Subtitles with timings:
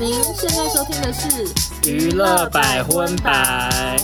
[0.00, 3.98] 您现在收听的是娱乐百分百。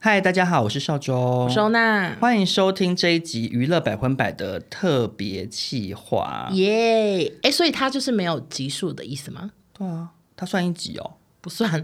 [0.00, 6.48] 嗨，大家好，我是劭中，收纳，欢迎收听这一集娱乐百分百的特别企划。
[6.54, 9.52] 耶，哎，所以它就是没有集数的意思吗？
[9.72, 11.12] 对啊，它算一集哦。
[11.48, 11.82] 不算，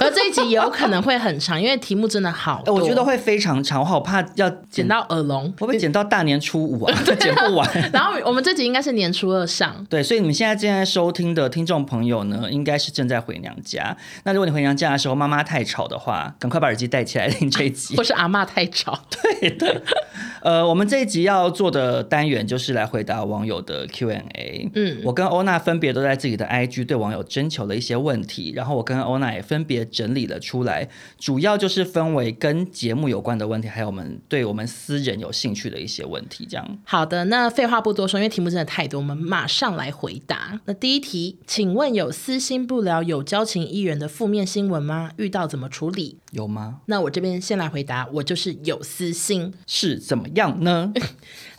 [0.00, 2.74] 而 这一集有可能会很长，因为题目真的好多。
[2.74, 6.92] 我觉得会非常长，我好怕要剪到耳聋，会不会剪到大年初五啊？
[7.20, 7.70] 剪不完。
[7.94, 9.86] 然后我们这集应该是年初二上。
[9.88, 13.96] 对，所以你们现在正在收听的听众朋友呢，应该是正在回娘家。
[14.24, 17.96] 那如果你回娘家的时候，妈妈太吵的话，赶快把耳机戴起来听这一集。
[17.96, 18.98] 或是阿妈太吵。
[19.40, 19.80] 对对。
[20.44, 24.70] 呃，我们这一集要做的单元就是来回答网友的 Q&A。
[24.74, 29.84] 嗯，我跟欧娜分别都在自己的 IG 对网友征求了一些问题，然后我跟欧娜也分别。
[29.94, 30.88] 整理了出来，
[31.18, 36.44] 主要就是分为跟节目有关的问题，还有我们对我们私人有兴趣的一些问题。
[36.50, 40.60] 这样，好的，那废话不多说，因为题目真的太多，我们马上来回答。
[40.64, 45.12] 那第一题，请问有私心不了有交情艺人的负面新闻吗？
[45.16, 46.18] 遇到怎么处理？
[46.32, 46.80] 有吗？
[46.86, 50.92] 那我这边先来回答，我就是有私心，是怎么样呢？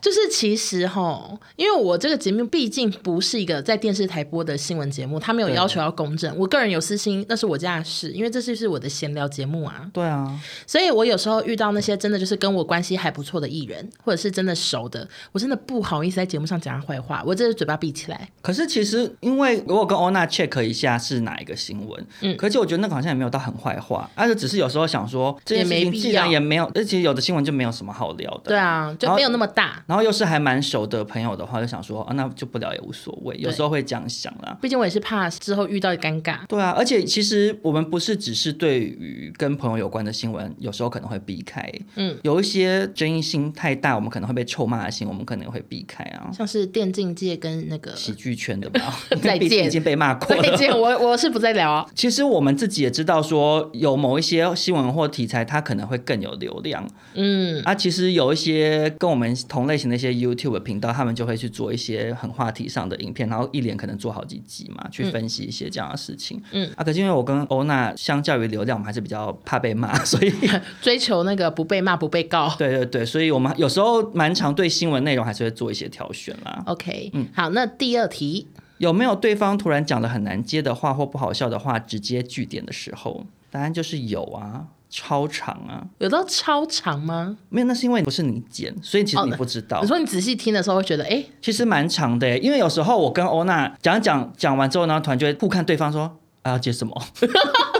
[0.05, 6.31] 就是其实哈，因为我这个节目毕竟不是一个在电视台播的新闻节目，他没有要求要公正。
[6.37, 9.89] 我个人有私心，那是我家的事，因为这就是我的闲聊节目啊。
[9.91, 18.29] 对啊，所以我有时候遇到那些真的就是跟我关系还不错的艺人，或者是真的熟的，我真的不好意思在节目上讲他坏话，我这是嘴巴闭起来。
[18.43, 28.49] 可是其实因为如果跟欧娜 check 一下是哪一个新闻，嗯，可是我觉得那个好像也没有到很坏话，而且只是有时候想说这件事情既然也没有，而且有的新闻就没有什么好聊的。
[28.49, 29.83] 对啊，就没有那么大。
[29.87, 33.35] 然后又是还蛮熟的朋友的话，就想说啊，那就不聊也无所谓。
[33.37, 36.39] 有时候会这样想啦，毕竟我也是怕之后遇到尴尬。
[36.47, 41.71] 对啊，而且其实我们不是只是对于跟朋友有关的新闻，有时候可能会避开。
[41.95, 46.29] 嗯，有一些争议性太大，我们可能会被臭骂的新闻，我们可能会避开啊。
[46.33, 50.41] 像是电竞界跟那个喜剧圈的吧， 再见， 已经被骂过了。
[50.41, 51.85] 再见，我我是不再聊啊。
[51.95, 56.87] 其实我们自己也知道，说有某一些新闻或题材，它可能会更有流量。
[57.13, 66.41] 嗯，啊，其实有一些跟我们同类型的一些 YouTube 频道，他们就会去做一些很话题上的影片，然后一连可能做好几集嘛，去分析一些这样的事情。
[66.51, 70.33] 嗯，啊，可是因为我跟欧娜相较于流量，我们还是比较怕被骂， 所以
[70.81, 72.53] 追求那个不被骂、不被告。
[72.57, 76.63] 对对对，所以我们有时候蛮常对新闻内容还是会做一些挑选啦。
[76.67, 78.47] OK，嗯，好，那第二题，
[78.77, 83.25] 有没有对方突然讲了很难接的话或不好笑的话，直接据点的时候？
[83.51, 84.67] 答案就是有啊。
[84.97, 87.35] 超长啊，有到超长吗？
[87.49, 89.79] 没有，那是因为不是你剪，所以其实你不知道。
[89.79, 96.03] 哦、你说你仔细听的时候会觉得，哎、欸，其实蛮长的，因为有时候我跟欧娜讲讲讲完之后呢，突然就会互看对方说，
[96.43, 96.95] 啊，要接什么？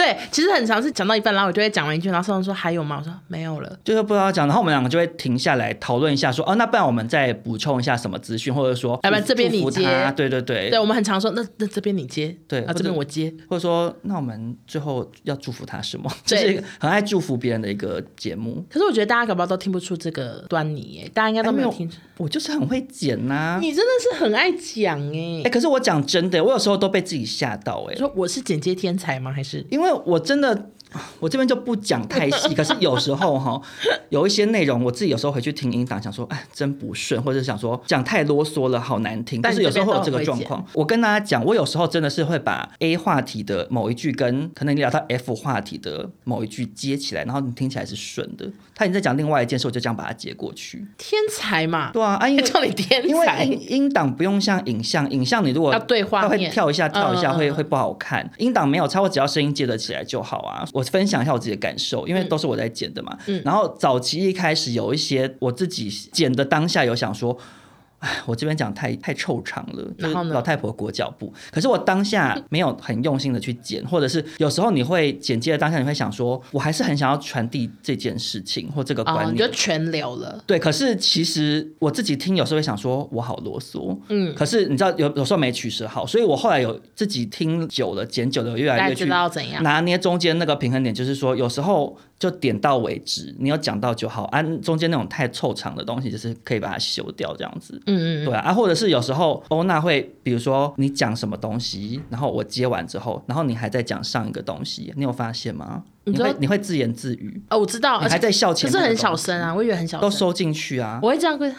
[0.00, 2.96] 对，其实很常是讲到一半，然后我就会讲完一句，然后对方说还有吗？
[2.98, 16.10] 我说没有了，就是不知道讲，然后我们两个就会停下来讨论一下，说哦，那不然我们再补充一下什么资讯，或者说，要不然这边你接，对对对，对我们很常说，那那这边你接，对，啊这边我接，或者说那我们最后要祝福他什么？
[16.24, 18.64] 这是一个很爱祝福别人的一个节目。
[18.70, 21.98] 可是我觉得大家搞不好都听不出这个端倪耶，大家应该都没有听出。
[22.16, 27.96] 我就是很会剪呐、啊，你真的是很爱讲哎，哎，可是我讲真的，我有时候都被自己吓到哎。
[27.96, 29.30] 说我是剪接天才吗？
[29.32, 30.70] 还是因为我真的。
[31.18, 33.60] 我这边就不讲太细， 可是有时候哈，
[34.08, 39.40] 有一些内容我自己有时候回去听音档，想说哎，真不顺，或者想说讲太啰嗦了，好难听。
[39.40, 40.64] 但是有时候会有这个状况。
[40.72, 48.50] 我跟大家讲，我有时候真的是会把 A 话题的某一句跟可能你聊到 F 话题的某一句接起来，然后你听起来是顺的。
[48.74, 50.84] 他已经在讲另外一件事，我就这样把它接过去。
[50.96, 51.90] 天才嘛？
[51.92, 58.28] 对啊，啊，因为叫你天才，因为音音档不用像影像，影像你如果要对话，会跳一下跳一下，会会不好看。
[58.38, 60.64] 音档没有差，我只要声音接得起来就好啊。
[60.72, 63.16] 我分享一下我自己的感受，因为都是我在剪的嘛。
[63.26, 67.36] 嗯，然后早期一开始有一些我自己剪的当下有想说。
[68.00, 71.32] 哎，我这边讲太太臭长了，就是老太婆裹脚布。
[71.50, 80.42] 可是我当下 没有很用心的去剪，或者是有时候你会剪接的当下，你会想说，我还是很想要传递这件事情或这个观念，哦、你就全留了。
[80.46, 83.96] 对，可是其实我自己听有时候会想说，我好啰嗦。
[84.08, 91.96] 嗯，可是你知道有有时候没取舍好，所以我后来有自己听久了，剪久了越来越知道怎样拿捏中间那个平衡点，就是说有时候。
[92.20, 94.24] 就点到为止，你有讲到就好。
[94.24, 97.80] 按、啊、中间那种太凑长的东西，就是可以把它修掉这样子。
[97.96, 105.82] 嗯嗯，对啊，啊，或者是有时候欧娜会，比如说你讲什么东西，然后我接完之后，然后你还在讲上一个东西，你有发现吗？
[106.04, 110.98] 你，你会你会自言自语哦，我知道，你还在笑前，可是很小声啊，我以为很小声，都收进去啊。
[111.02, 111.50] 我会这样，会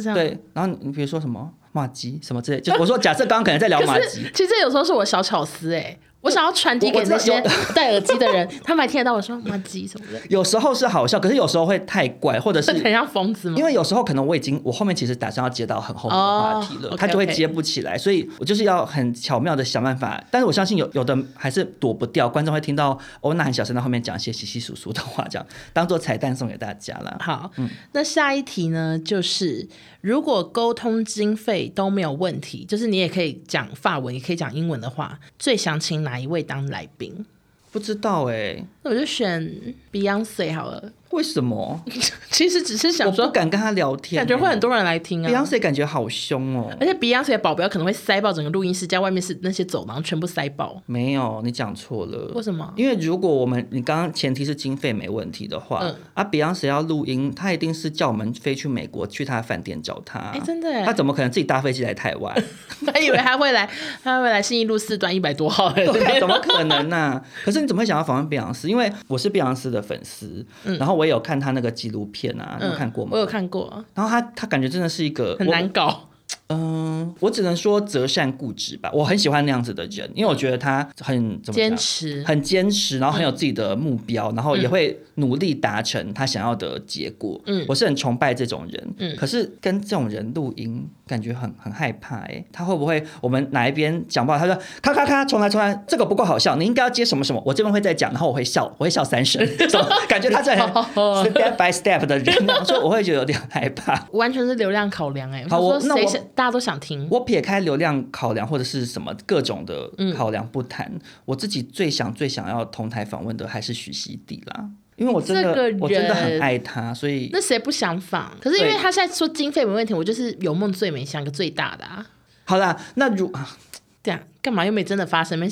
[0.00, 0.14] 这样。
[0.14, 5.98] 对，然后你比如说什么马吉什么之类，就我说假设刚刚可能在聊马吉，其实有时候是我小巧思哎。
[6.20, 7.40] 我想要传递给那些
[7.74, 10.20] 戴耳机的人，他们还听得到我说“妈鸡”什么的。
[10.28, 13.56] 有时候是好笑，可是有时候会太怪，或者是 很像疯子吗？
[13.56, 20.22] 因为有时候可能我已经，我后面其实打算要接到很后面的话题了，他就会接不起来，所以我就是要很巧妙的想办法。
[20.30, 27.16] 但是我相信有有的还是躲不掉，观众会听到欧娜很小声在后面讲一些稀稀疏疏的话，这样当做彩蛋送给大家了。
[27.20, 29.68] 好，嗯，那下一题呢，就是
[30.00, 37.26] 如果沟通经费都没有问题，就是你也可以讲法文，也可以讲英文的话，最想请哪一位当来宾？
[37.70, 39.54] 不知道哎、那我就选
[39.92, 40.92] Beyonce 好了。
[41.10, 41.82] 为什么？
[42.30, 45.30] 其实只是想说，我不敢跟他聊天，感觉会很多人来听啊。
[45.30, 50.82] Beyonce 感觉好凶哦，而且 Beyonce 的保镖可能会塞爆整个录音室，在外面是那些走廊全部塞爆。
[50.84, 52.30] 没有，你讲错了。
[52.34, 52.70] 为什么？
[52.76, 60.18] 因为如果我们你刚刚前提是经费没问题的话，嗯、啊，Beyonce 要录音，他一定是叫我们飞去美国去他的饭店找他。
[60.18, 60.84] 哎，真的？
[60.84, 62.36] 他怎么可能自己搭飞机来台湾？
[62.84, 63.66] 他以为他会来，
[64.04, 65.72] 他会来信义路四段一百多号。
[65.72, 67.24] 对，怎么可能呢、啊？
[67.46, 68.68] 可是你怎么会想要访问 Beyonce？
[68.68, 71.68] 因为我是 Beyonce 的粉丝，嗯、然后我也有看他那个。
[71.78, 73.10] 纪录片啊，你有看过吗？
[73.12, 73.84] 我有看过。
[73.94, 76.07] 然后他他感觉真的是一个很难搞。
[76.48, 78.90] 嗯，我只能说择善固执吧。
[78.92, 87.38] 我很喜欢那样子的人，因为我觉得他很怎么坚持，很坚持，然后很有自己的目标，然后也会努力达成他想要的结果。
[87.44, 88.94] 嗯，我是很崇拜这种人。
[88.96, 92.16] 嗯，可是跟这种人录音，感觉很很害怕。
[92.20, 97.42] 哎，他会不会我们哪一边讲不好，他说咔咔咔，重来重来，这个不够好笑，你应该要接什么什么？
[97.44, 99.46] 我这边会再讲，然后我会笑，我会笑三声，
[100.08, 104.06] 感觉他在 step by step 的人，所以我会觉得有点害怕。
[104.12, 105.30] 完全是流量考量。
[105.30, 106.17] 哎，好，我那我。
[106.34, 107.06] 大家都想听。
[107.10, 118.36] 我撇开流量考量或者是什么各种的考量不谈，嗯、我自己最想最想要同台访问的还是许熙娣啦，因为我真的我真的很爱他，所以那谁不想访？
[118.40, 122.06] 可是因为他现在说经费没问题，我就是有梦最美，想个最大的啊。
[122.44, 123.56] 好啦，那如啊。
[124.00, 125.38] 这样干嘛又没真的发生？
[125.38, 125.46] 没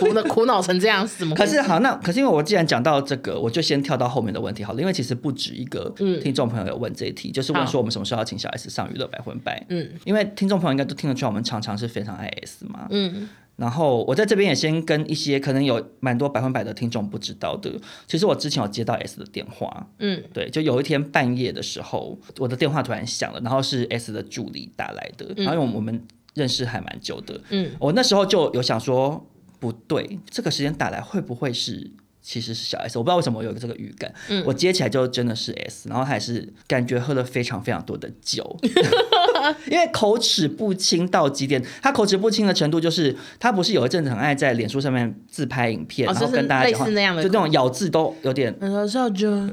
[0.00, 1.36] 苦的 苦恼成这样子吗？
[1.36, 4.80] 可是好，那可是因为我既然讲到这个，我就先跳到后面的问题好了。
[4.80, 5.92] 因为其实不止一个
[6.22, 9.62] 听众朋友有问这一题，嗯、就是问说我们什么时候要请小 S 上娱乐百分百？
[9.68, 12.86] 嗯，因为听众朋友应该都听得出来，我们常常是非常爱 S 嘛。
[12.88, 17.70] 嗯，然后我在这边也先跟一些可能有蛮多百分百的听众不知道的，
[18.06, 19.86] 其实我之前有接到 S 的电话。
[19.98, 26.02] 嗯，对，就有一天半夜的时候，我的电话突然响了，然后是 S 的助理打来的，然后我们。
[26.38, 31.90] 认识还蛮久的，嗯，我那时候就有想说，不对，这个时间打来会不会是
[32.20, 32.98] 其实是小 S？
[32.98, 38.56] 我不知道为什么我有这个预感，嗯，我接起来就真的是 S，然后还是感觉喝了非常非常多的酒。
[39.70, 48.54] 因为口齿不清到极点，他口齿不清的程度就是，他不是有一阵子很爱在脸书上面自拍影片，哦、然后跟大家讲话，就那种咬字都有点。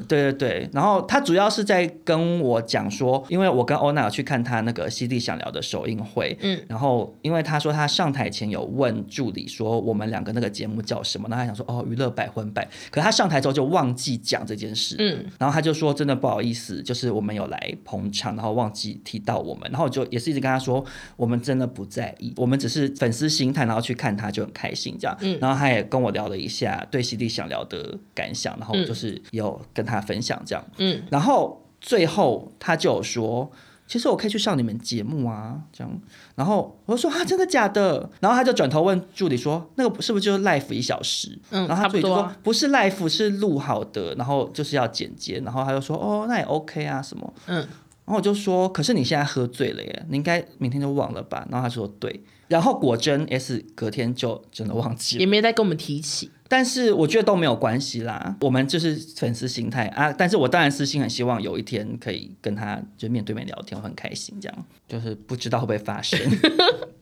[0.07, 19.89] 对对对，然后他主要是在跟我讲说，因为我跟欧娜有去看他那个西地想聊的首映会，嗯，然后因为他说他上台前有问助理说我们两个那个节目叫什么，然后他想说哦娱乐百分百，可他上台之后就忘记讲这件事，嗯，然后他就说真的不好意思，就是我们有来捧场，然后忘记提到我们，然后我。
[19.95, 20.83] 就也是一直跟他说，
[21.15, 25.17] 我们真的不在意，我们只是粉丝心态，然后去看他就很开心这样。
[25.21, 30.61] 嗯，然后他也跟我聊了一下对熙娣想聊的感想，然后就是有跟他分享这样。
[30.79, 33.49] 嗯，然后最后他就有说，
[33.87, 36.01] 其实我可以去上你们节目啊，这样。
[36.35, 38.09] 然后我就说啊，真的假的？
[38.19, 41.37] 然后他就转头问助理说，那个是不是就是 live 一小时？
[41.51, 45.39] 嗯，然后他助理就说不是 live，是录好的，然后就是要剪接。
[45.45, 47.33] 然后他就说哦，那也 OK 啊，什么？
[47.47, 47.67] 嗯。
[48.05, 51.47] 然后我就说，可是你现在喝醉了耶，你应该明天就忘了吧？
[51.49, 56.29] 然后他说对，然后果真 S 隔天就真的忘记了，也没再跟我们提起。
[56.47, 60.13] 但是我觉得都没有关系啦，我们就是粉丝心态啊。
[60.13, 64.65] 但是我当然私心很希望有一天可以跟他就面对面聊天，我很开心这样。
[64.87, 66.19] 就是不知道会不会发生。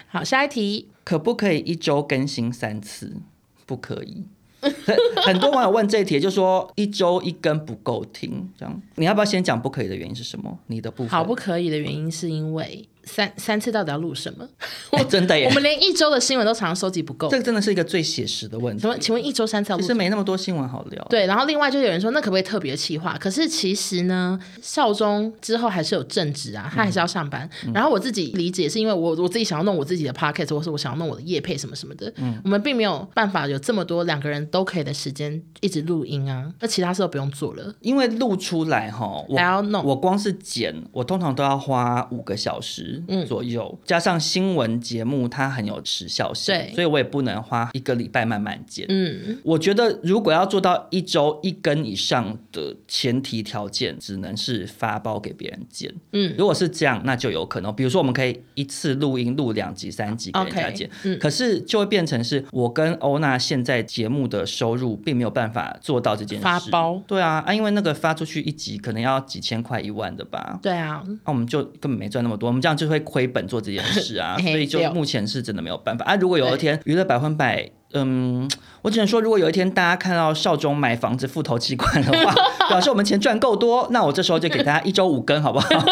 [0.07, 3.17] 好，下一题，可不可以一周更新三次？
[3.65, 4.23] 不可以。
[5.25, 10.57] 很多网友问这一题，就说一周一更不够听，这样你要不要先讲不可以的原因是什么？
[10.67, 12.87] 你的部分好不可以的原因是因为。
[13.05, 14.47] 三三次到底要录什么？
[14.91, 15.45] 我、欸、真的耶！
[15.45, 17.27] 我们连一周的新闻都常常收集不够。
[17.29, 18.81] 这个真的是一个最写实的问题。
[18.81, 19.81] 请问，请问一周三次要录？
[19.81, 21.05] 其实没那么多新闻好聊。
[21.09, 23.17] 对，然后另外就有人说，那可不可以特别企划？
[23.19, 27.49] 可是其实呢，少中之后还是有正职啊，他还是要上班。
[27.65, 32.11] 嗯、然后我自己理解是因为我我自己想要弄我自己的 podcast，或是我想要弄我的业配什么什么的。
[32.17, 36.51] 嗯，我们并没有办法有这么多两个人都可以的时间一直录音啊。
[36.59, 39.83] 那其他事都不用做了，因为录出来哈，我还要弄。
[39.83, 42.92] 我光是剪，我通常都要花五个小时。
[42.93, 48.85] 时左右，加上新闻节目它很有时效性，对，所以我也不能花一个礼拜慢慢剪。
[48.89, 55.93] 嗯，我觉得如果要做到一周一根以上的前提条件，只能是发包给别人剪。
[56.11, 60.89] 嗯，如果是这样，那就有可能，比如说我们可以一次录音录两集、三集给人家剪。
[61.03, 66.43] 嗯，可是就会变成是我跟欧娜现在节目的收入并没有办法做到这件事。
[66.43, 67.01] 发包？
[67.07, 70.59] 对啊，啊，因为那个发出去一集可能要几千块、一万的吧？
[70.61, 76.15] 对啊，那我们就根本没赚那么多，我们这样就会亏本做这件事啊， 所以就目前是真的没有办法啊。
[76.15, 78.49] 如果有一天娱乐百分百，嗯，
[78.81, 82.33] 我只能说，如果有一天大家看到少中买房子付头期款的话，
[82.69, 85.69] 表示我们钱赚够多，那我这时候就给大家一周五更，好不好？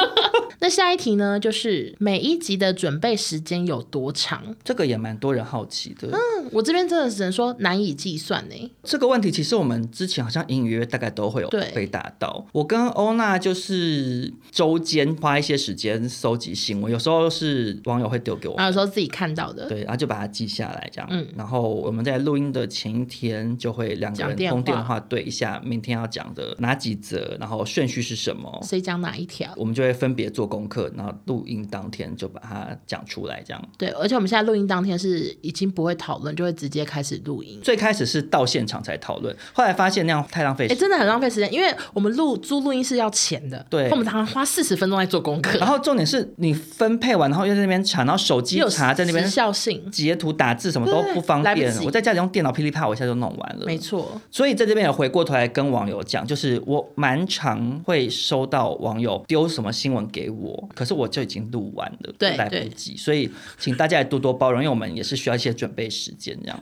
[0.63, 1.39] 那下一题呢？
[1.39, 4.43] 就是每一集的准备时间有多长？
[4.63, 6.07] 这个也蛮多人好奇的。
[6.11, 8.71] 嗯，我这边真的只能说难以计算呢。
[8.83, 12.45] 这个问题其实我们之前好像隐隐约约大概都会有被打到。
[12.51, 21.09] 我跟欧娜就是周间花一些时间搜集新闻，有时候是网友会丢给我，有时候自己看到的，对，然后就把它记下来这样。
[21.11, 33.61] 嗯，然后我们在录音的前一天就会两个人通电话对一下明天要讲的哪几则，然后顺序是什么，谁讲哪一条，我们就会分别做功课，然后录音当天就把它讲出来，这样。
[33.77, 37.59] 对，而且我们现在录音当天是已经不会讨论，就会直接开始录音。
[37.61, 40.77] 最开始是到现场才讨论，后来发现那样太浪费时间。
[40.77, 45.59] 哎，真的很浪费时间，因为我们录租录音室要钱的，对，我们常常花四十分钟在做功课。
[45.59, 51.80] 然后重点是你分配完，然后又在那边查，然后手机查在那边，时效性截图打字什么都不方便。
[51.85, 53.65] 我在家里用电脑噼里啪，我一下就弄完了。
[53.65, 54.19] 没错。
[54.29, 61.21] 所以在这边也回过头来跟网友讲，就是我蛮常会收到网友丢什么新闻给我，可是我就。
[61.21, 66.59] 已经录完了，对，来不及，所以请大家也多多包容，因为我们也是需要一些准备时间，这样。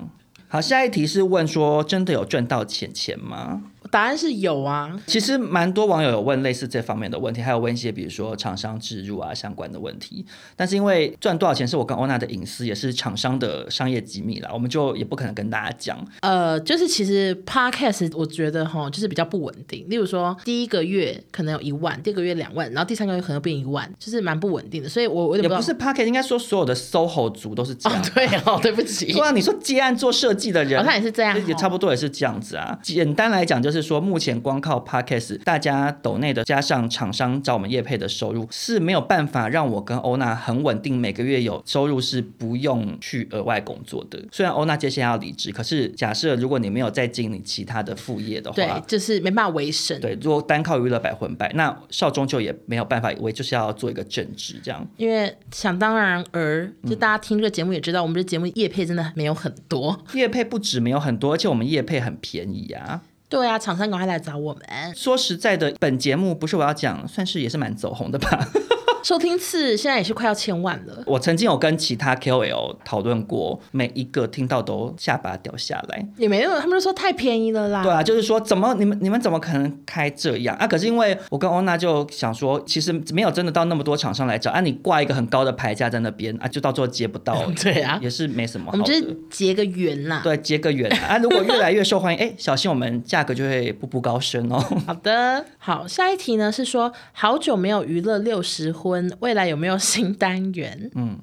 [0.49, 3.63] 好，下一题是问说，真的有赚到钱钱吗？
[3.91, 10.25] 答案是有啊，其实蛮多网友有问类似这方面的问题，还有问一些比如说厂商植入啊相关的问题。
[10.55, 15.97] 但是因为赚多少钱是我跟欧娜的隐私，也是厂商的商业机密啦，我们就也不可能跟大家讲。
[16.21, 19.85] 呃，就是其实 Podcast 我觉得哈，就是比较不稳定。
[19.89, 24.89] 例如说第一个月可能有一万，第二个月两万，然后第三个月可能变一万，就是蛮不稳定的。
[24.89, 27.99] 所以我我也不，不是 Podcast，应该说所有的 SOHO 族都是这样。
[27.99, 29.11] 哦， 对哦，对不起。
[29.11, 32.77] 对啊，你说接案做设计的人，好像也是这样，也差不多也是这样子啊。
[32.83, 44.19] 简单来讲，就是说目前光靠 Podcast，大家抖内的加上厂商找我们业配的收入是没有办法让我跟欧娜很稳定，每个月有收入是不用去额外工作的。
[44.31, 49.99] 虽然欧娜接下来要离职，可是假设如果你没有再经营其他的副业的话，对，就是没办法维生。
[49.99, 54.87] 对，如果单靠娱乐百分百，那少中就也没有办法，我就是要做一个正职这样。
[54.97, 63.01] 因为想当然而，就大家听这个节目也知道，嗯、我们这节目业配真的没有很多，业配不止没有很多，而且我们业配很便宜啊。
[63.29, 64.63] 对啊，厂商赶快来找我们。
[64.95, 68.39] 说实在的，本节目不是我要讲，算是也是蛮走红的吧。
[69.01, 71.01] 收听次现在也是快要千万了。
[71.05, 76.05] 我曾经有跟其他 KOL 讨论过，每一个听到都下巴掉下来。
[76.17, 77.81] 也没有，他们都说太便宜了啦。
[77.81, 80.67] 对啊，就是说怎么你们你们怎么可能开这样啊？
[80.67, 87.49] 可是因为我跟欧娜就想说，其实没有真的到那么多厂商来找啊，你挂一个很高的牌价在那边啊，就到最后接不到。
[87.63, 88.73] 对啊，也是没什么好。
[88.73, 90.19] 我们就是结个缘啦。
[90.21, 91.17] 对，结个缘啊。
[91.19, 94.59] 如果越来越受欢迎， 哎，小心我们价格就会步步高升哦。
[94.85, 99.79] 好的，好，下一题呢是说，好久没有娱乐六十婚，未来有没有？
[99.79, 101.17] 新单元，嗯，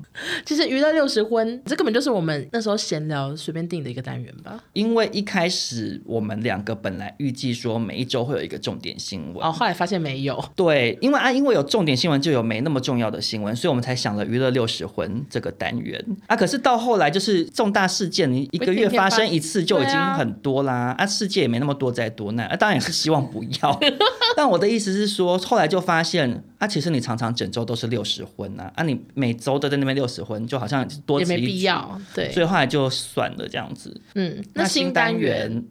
[0.44, 4.58] 其实娱乐六十婚，这根本就是我们那时候闲聊随便定的一个单元吧。
[4.72, 10.42] 因为一开始我们两个本来预计说每一周会有一个重点新闻，哦，后来发现没有。
[10.56, 16.34] 对，因为啊，因为有重点新闻就有没那么重要的新闻，所以我们才想了娱乐六十婚这个单元啊。
[16.34, 20.74] 可是到后来就是重大事件，你一个月发生一次就已经很多啦。
[20.74, 23.80] 啊，啊，世界也没那么多灾多难啊，当然也是希望不要。
[24.36, 28.46] 但我的意思是说，后来就发现啊，其实你常常整周都是六十婚。
[28.56, 28.82] 啊！
[28.84, 34.00] 你每周都在那边六十婚，就好像多也没必要，对，所以后来就算了这样子。
[34.14, 35.62] 嗯，那新单元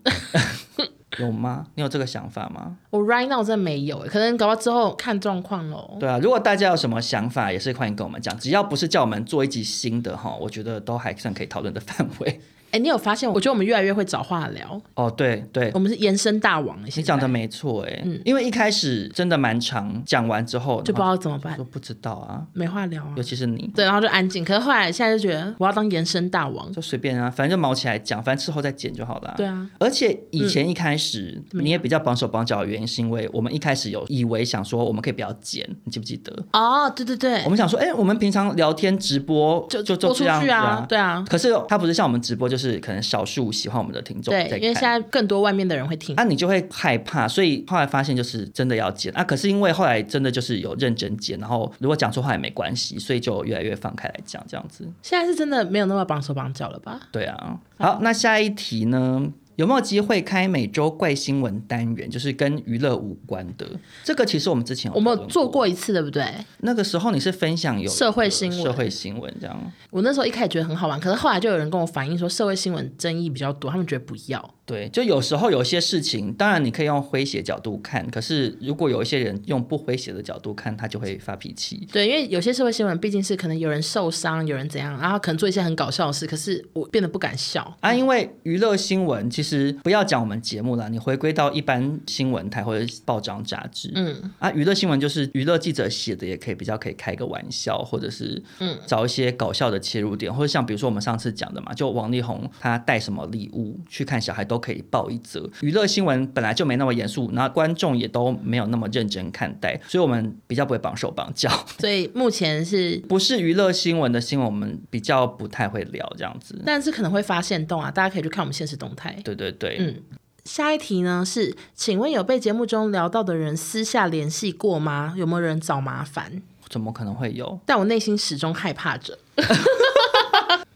[1.18, 1.66] 有吗？
[1.76, 2.78] 你有这个想法吗？
[2.92, 5.98] 我 right now 真的没有，可能搞到之后看状况喽。
[6.00, 12.40] 对啊，如果大家有什么想法，也是欢迎跟我们讲，只要不是叫我们做一集新的哈，我觉得都还算可以讨论的范围。
[12.76, 13.32] 哎，你有发现？
[13.32, 14.82] 我觉得我们越来越会找话聊。
[14.96, 16.78] 哦，对对，我们是延伸大王。
[16.84, 24.44] 你讲的没错，哎，嗯，因为一开始真的蛮长，讲完之后就不知道怎么办，说不知道啊，没话聊啊，尤其是你，对，然后就安静。
[24.44, 29.34] 可是后来现在就觉得我要当延伸大王，就随便啊，反正就毛起来讲，反正之后再剪就好了。
[29.38, 36.36] 对啊，而且以前一开始你也比较绑手绑脚的原因，是因为我们一开始有以为想说我们可以不要剪，你记不记得？
[36.52, 41.24] 哦，对对对，我们想说，哎，我们平常聊天直播就就就这样子啊，对啊。
[41.30, 44.34] 可是他不是像我们直播就就是可能少数喜欢我们的听众。
[44.34, 47.28] 对，因为现在更多外面的人会听，那、啊、你就会害怕。
[47.28, 49.24] 所以后来发现就是真的要剪啊。
[49.24, 54.88] 可是因为后来真的就是有认真剪，然后如果讲错话也没关系，所以就越来越放开来讲这样子。
[55.02, 57.00] 现在是真的没有那么绑手绑脚了吧？
[57.12, 57.60] 对啊。
[57.78, 59.32] 好，那下一题呢？
[59.56, 62.10] 有没有机会开每周怪新闻单元？
[62.10, 63.68] 就是跟娱乐无关的。
[64.04, 66.26] 这个其实我们之前有我们有做过一次，对不对？
[66.60, 69.72] 那个时候你是分享有社会新闻，社会新闻这样。
[69.90, 74.54] 我那时候一开始觉得很好玩，可是后来就有人跟我反映说，社会新闻争议比较多，他们觉得不要。
[74.66, 81.88] 对，就有时候有些事情，当然你可以用诙谐角度看，可是如果有一些人用不诙谐的角度看，他就会发脾气。
[81.92, 87.94] 对，因为有些社会新闻毕竟是可能有人受伤，有人怎样，然后可能做一些很搞笑的事，可是我变得不敢笑啊。
[87.94, 105.50] 因为娱乐新闻其实不要讲我们节目了，你回归到一般新闻台或者报章杂志，嗯啊，娱乐新闻就是娱乐记者写的，也可以比较可以开个玩笑，或者是嗯找一些搞笑的切入点，或者像比如说我们上次讲的嘛，就王力宏他带什么礼物去看小孩都可以报一则。
[105.62, 111.50] 娱乐新闻本来就没那么严肃，那观众也都没有那么认真看待，所以我们比较不会绑手绑脚。
[111.80, 116.62] 所以目前是 不是娱乐新闻的新闻，我们比较不太会聊这样子。
[116.66, 119.16] 但是可能会发现动啊，大家可以去看我们现实动态。
[119.24, 120.02] 对对对，嗯。
[120.46, 125.16] 下一题呢是，请问有被节目中聊到的人私下联系过吗？
[125.18, 126.44] 有没有人找麻烦？
[126.70, 127.60] 怎么可能会有？
[127.66, 129.18] 但我内心始终害怕着。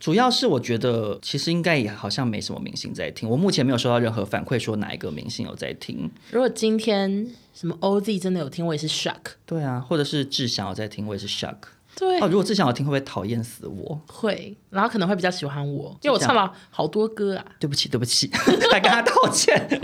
[0.09, 3.29] 主要是我觉得，其实应该也好像没什么明星在听。
[3.29, 6.09] 我目前没有收到任何反馈说哪一个明星有在听。
[6.31, 9.13] 如果今天什么 OZ 真的有听，我也是 shock。
[9.45, 11.57] 对啊，或者是志祥有在听，我也是 shock。
[11.95, 14.01] 对，哦，如果志祥有听，会不会讨厌死我？
[14.07, 17.45] 会，然后可能会比较喜欢我，因为我唱了好多歌啊。
[17.59, 18.31] 对不起，对不起，
[18.71, 19.79] 来跟他道歉。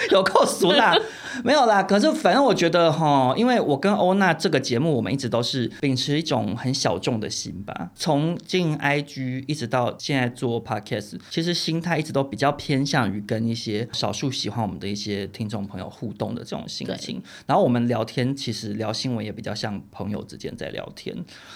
[0.10, 0.96] 有够俗啦，
[1.44, 1.82] 没有啦。
[1.82, 7.90] 可是反正我觉得哈，因为我跟欧娜这个节目，我们一直都是秉持一种很小众的心吧。
[7.94, 17.22] 从进 IG 一直到现在做 Podcast，其实心态一直都比较偏向于跟一些少数喜欢我们的一些听众朋友互动的这种心情。
[17.46, 21.14] 然后我们聊天，其实聊新闻也比较像朋友之间在聊天。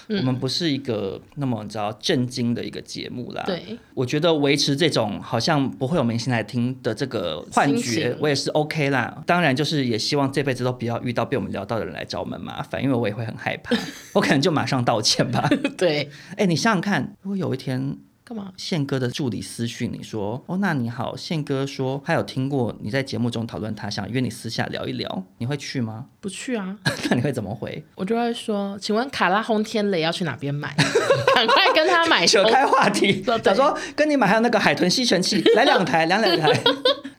[0.09, 3.43] 嗯、我们不是一个那么你知道震惊的一个节目啦。
[3.45, 8.42] 对，我觉得维持这种好像不会有明星来听的这个幻觉，我也是。
[8.43, 13.75] 是 OK 啦，当然就是也希望这辈子都不要遇到被我们聊到的人来找我们麻烦，因为我也会很害怕，
[14.13, 15.47] 我可能就马上道歉吧。
[15.77, 17.97] 对，哎、欸，你想想看，如果有一天。
[18.25, 18.53] 干嘛？
[18.55, 26.77] 宪哥的助理私讯你说：“哦，那你好，宪哥说他有听过你在节目中讨论他，想约你私下聊一聊，你会去吗？”不去啊。
[27.11, 27.83] 那你会怎么回？
[27.95, 30.73] 我就会说：“请问卡拉轰天雷要去哪边买？
[31.35, 32.25] 赶快跟他买。
[32.33, 36.51] ”扯开话题， 他说：“跟你买还有那个海豚吸尘器， 来两台，两两台。”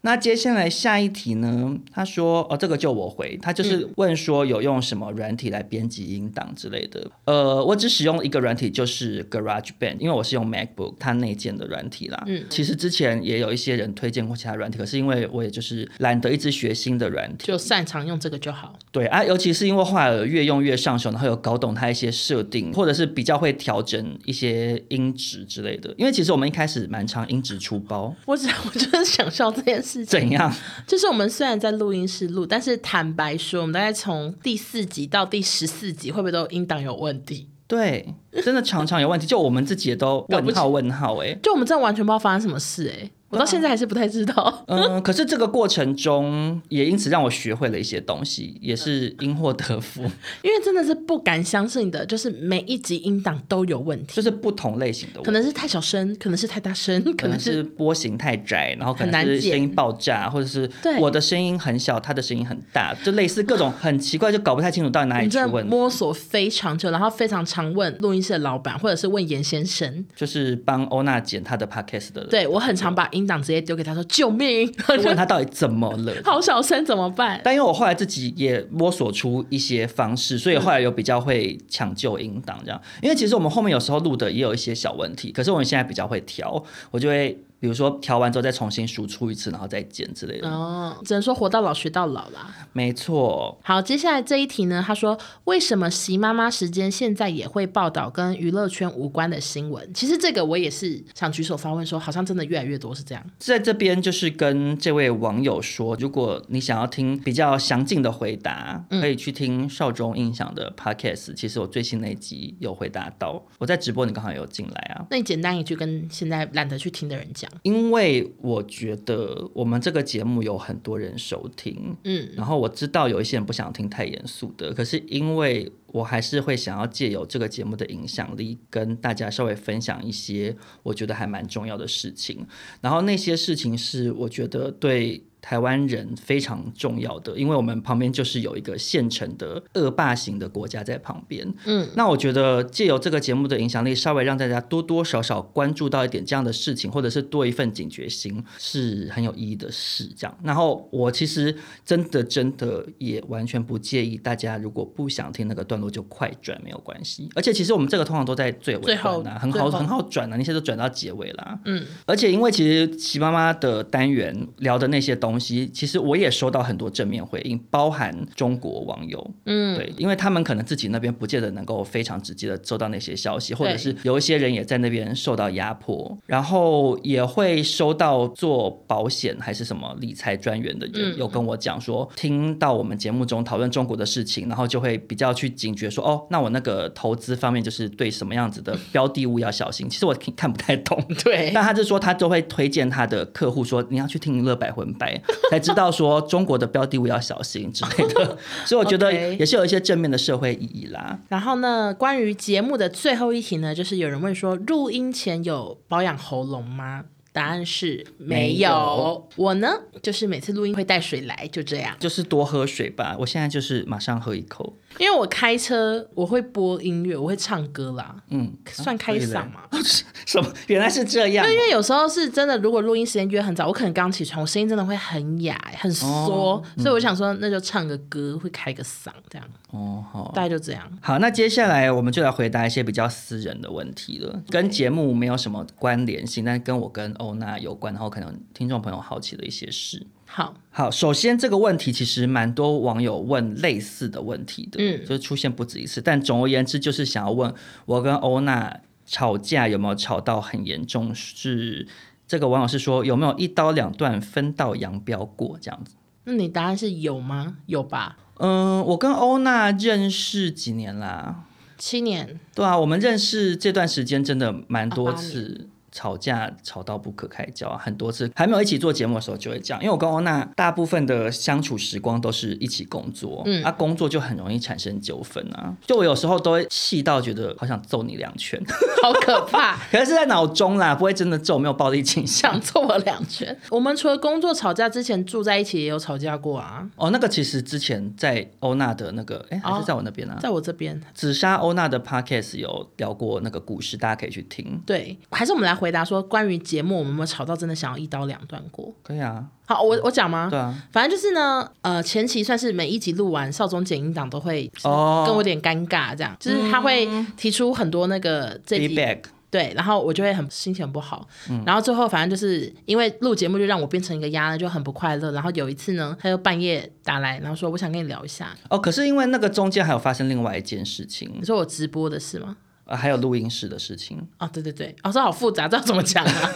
[0.01, 1.75] 那接下来下一题呢？
[1.91, 7.11] 他说：“哦，这个就我回，他就是问说有用什么软体来编辑音档之类的。
[7.25, 18.75] 呃，我只使用一个软体，就是 GarageBand，因为我是用 MacBook。”它内建的软体啦，嗯，其实之前也有一些人推荐过其他软体，可是因为我也就是懒得一直学新的软体，就擅长用这个就好。
[18.93, 25.94] 对啊，尤其是因为后来越用越上手，然后有搞懂它一些设定，或者是比较会调整一些音质之类的。
[25.97, 30.07] 因为其实我们一开始蛮常音质出包，我只我就是想笑这件事情。
[30.07, 30.53] 怎样？
[30.87, 37.49] 就是我们虽然在录音室录，但是坦白说，我们大概从第四集到第十四集，会不会都音档有问题？
[37.66, 43.11] 对，真的常常有问题，就我们自己也都问号问号哎，就我们真的完全不知道发生什么事哎。
[43.35, 44.64] 我到现在还是不太知道。
[44.68, 50.03] 嗯，可是这个过程中也因此让我学会了一些东西，也是因祸得福。
[50.42, 60.70] 因为真的是不敢相信的，就是每一集音档都有问题，就是不同类型的问题，可能是太小声，可能是太大声，可能是波形太窄，然后可能是声音爆炸，或者是
[61.01, 65.70] 我的声音很小，他的声音很大，就类似各种 很奇怪，就搞不太清楚到底哪里出问题。
[65.70, 72.25] 摸索非常久，然后非常常问录音室的老板，或者是问严先生，就是帮欧娜剪他的 podcast 的。
[72.27, 74.03] 对，我很常把音档直接丢给他说。
[74.05, 74.73] 救命！
[75.05, 76.13] 问他到底怎么了？
[76.23, 77.41] 好小声怎么办？
[77.43, 82.81] 但因为我后来自己也摸索出一些方式，所以后来有比较会抢救音档这样。
[83.03, 87.37] 因为其实我们后面有时候录的也有一些小问题，可是我们现在比较会调，我就会。
[87.64, 90.46] 比如说调完之后再重新输出一次，然后再剪之类的。
[90.46, 92.55] 哦，只能说活到老学到老啦。
[92.74, 93.59] 没错。
[93.64, 94.85] 好，接下来这一题呢？
[94.87, 99.94] 他说，为什么习妈妈时间现在也会报道跟娱乐圈无关的新闻？
[99.94, 103.24] 其实这个我也是想举手发问说，说好像真的越来越多是这样。
[103.38, 111.33] 在这边就是跟这位网友说，如果你想要听比较详尽的回答，可以去听少中印象的 podcast。
[111.35, 115.07] 其实我最新那一集有回答到，我在直播，你刚好有进来啊。
[115.09, 117.50] 那你简单一句跟现在懒得去听的人讲。
[117.62, 132.47] 因为我觉得我们这个节目有很多人收听，嗯，然后我知道有一些人不想听太严肃的，可是因为我还是会想要借由这个节目的影响力，跟大家稍微分享一些我觉得还蛮重要的事情，
[132.81, 135.23] 然后那些事情是我觉得对。
[135.45, 141.47] 台湾人非常重要的，因为我们旁边就是有一个现成的恶霸型的国家在旁边。
[141.67, 150.09] 嗯，那我觉得借由这个节目的影响力，稍微让大家多多少少关注到一点这样的事情，或者是多一份警觉心，是很有意义的事。
[150.17, 151.55] 这样，然后我其实
[151.85, 157.29] 真的真的也完全不介意大家如果不想听那个段落就快转没有关系。
[157.35, 161.61] 而且其实我们这个通常都在最尾端啊，很好很好转啊，那些都转到结尾啦。
[161.67, 165.34] 嗯，而且因为其实齐妈妈的单元聊的那些东西。
[165.35, 189.88] 东西其实我也收到很多正面回应，包含中国网友，嗯，对，因为他们可能自己那边不见得能够非常直接的收到那些消息，或者是有一些人也在那边受到压迫，然后也会收到做保险还是什么理财专员的人有跟我讲说，听到我们节目中讨论中国的事情，然后就会比较去警觉说，哦，那我那个投资方面就是对什么样子的标的物要小心。
[189.90, 195.20] 其实我看不太懂，对，但他就说他都会推荐他的客户说，你要去听乐百分百。
[195.51, 201.19] 才知道说中国的标的物要小心之类的，所以我觉得 也是有一些正面的社会意义啦。
[201.29, 207.05] 然后呢，关于节目的最后一题呢，就是有人问说，录音前有保养喉咙吗？
[207.33, 208.59] 答案是没有。
[208.59, 209.29] 没有。
[209.35, 209.69] 我呢，
[210.01, 211.97] 就是每次录音会带水来，就这样。
[211.99, 213.17] 就是多喝水吧。
[213.19, 214.73] 我现在就是马上喝一口。
[214.99, 218.15] 因为我开车，我会播音乐，我会唱歌啦。
[218.31, 219.61] 嗯，算开嗓嘛？
[219.71, 219.79] 啊、
[220.27, 220.53] 什么？
[220.67, 221.51] 原来是这样。
[221.51, 229.49] 因为有时候是真的，如果录音时间约很早，我可能刚起床，我声音真的会很哑、很缩、哦，所以我想说，那就唱个歌，会开个嗓这样。
[229.71, 230.89] 哦，好，大概就这样。
[231.01, 240.07] 好，那接下来我们就来回答一些比较私人的问题了，跟节目没有什么关联性，但跟我跟欧娜有关，然后可能听众朋友好奇的一些事。
[240.37, 246.01] 好好，首先这个问题其实蛮多网友问类似的问题的，嗯，就是出现不止一次。
[246.03, 247.55] 但总而言之，就是想要问
[247.87, 251.14] 我跟欧娜吵架有没有吵到很严重？
[251.14, 251.87] 是
[252.27, 255.94] 这个网友是说有没有一刀两断、分道扬镳过这样子？
[256.25, 257.59] 那你答案是有吗？
[257.66, 258.16] 有吧？
[258.38, 261.44] 嗯，我跟欧娜认识几年啦？
[261.79, 262.40] 七年。
[262.53, 265.68] 对啊，我们认识这段时间真的蛮多次。
[265.95, 278.61] 吵架吵到不可开交，很多次还没有一起做节目的时候就会这样，因为我跟欧娜大部分的相处时光都是一起工作，嗯，啊，工作就很容易产生纠纷啊，就我有时候都会气到觉得好想揍你两拳，
[279.01, 283.57] 好可怕，可是是在脑中啦，不会真的揍，没有暴力倾向，想揍我两拳。
[283.71, 294.83] 我们除了工作吵架之前住在一起也有吵架过啊，哦，那个其实之前在欧娜的那个，哎、欸，还是在我那边啊，在我这边，紫砂欧娜的 podcast 有聊过那个故事，大家可以去听。
[294.85, 295.84] 对，还是我们来。
[295.85, 298.90] 回答说，关于节目，我们有没有吵到真的想要一刀两断过？
[299.03, 299.44] 可以啊。
[299.66, 300.49] 好，我我讲吗？
[300.51, 300.75] 对啊。
[300.90, 311.62] 反正就是呢，呃，前期算是每一集录完，少宗剪音档都会跟我有点尴尬，这样、哦，就是他会提出很多那个这集 feedback，对，然后我就会很心情很不好、嗯。
[311.66, 315.33] 然后最后反正就是因为录节目就让我变成一个鸭，就很不快乐。
[315.33, 318.49] 然后有一次呢，他就半夜打来，然后说我想跟你聊一下。
[318.70, 322.57] 哦，可是因为那个中间还有发生另外一件事情，你说我直播的事吗？
[322.85, 326.51] 啊，还有录音室的事情啊，对对对，哦，这好复杂，这要怎么讲啊？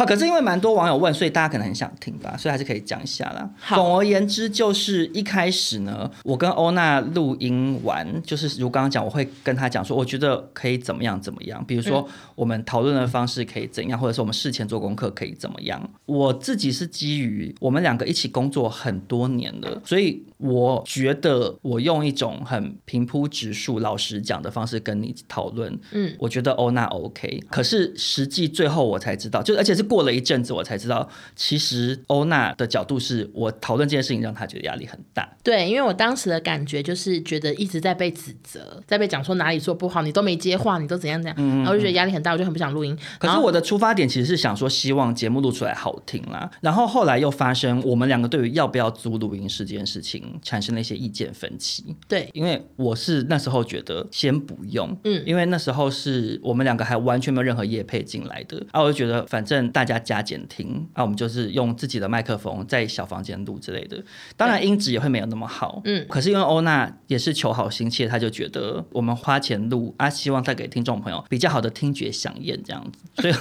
[0.00, 3.50] 好，可是因为蛮多网友问，所以大家可能很想听吧，所以还是可以讲一下啦。
[3.68, 15.90] 总而言之，就是一开始呢，我跟欧娜录音完，就是如刚刚讲，我会跟她讲说，我觉得可以怎么样怎么样，比如说我们讨论的方式可以怎样，或者是我们事前做功课可以怎么样。
[16.06, 27.42] 我自己是基于我们两个一起工作很多年了，所以我觉得我用一种很平铺直述、老实讲的方式跟你讨论，嗯，我觉得欧娜 OK。
[27.50, 29.89] 可是实际最后我才知道，就而且是。
[29.90, 35.28] 过了一阵子，我才知道，其实欧娜的角度是我讨论这件事情让她觉得压力很大。
[35.42, 42.96] 对，因为我当时的感觉就是觉得一直在被指责，在被讲说哪里做不好，你都没接话，你都怎样怎样，嗯、然后我就觉得压力很大，我就很不想录音。
[43.18, 46.48] 可是我的出发点其实是想说，希望节目录出来好听啦。
[46.60, 51.96] 然后后来又发生我们两个对于要不要租录音室这件事情产生了一些意见分歧。
[52.06, 59.69] 对，因为我是那时候觉得先不用，嗯，因为那时候是我们两个还完全没有任何业配进来的，啊，我就觉得反正。
[59.72, 64.02] 大家加减听，那、啊、我们就是用自己的麦克风在小房间录之类的，
[64.36, 65.80] 当然音质也会没有那么好。
[65.84, 73.34] 嗯，可是因为欧娜也是求好心切，她就觉得我们花钱录啊，希望带给听众朋友比较好的听觉响应这样子，所以。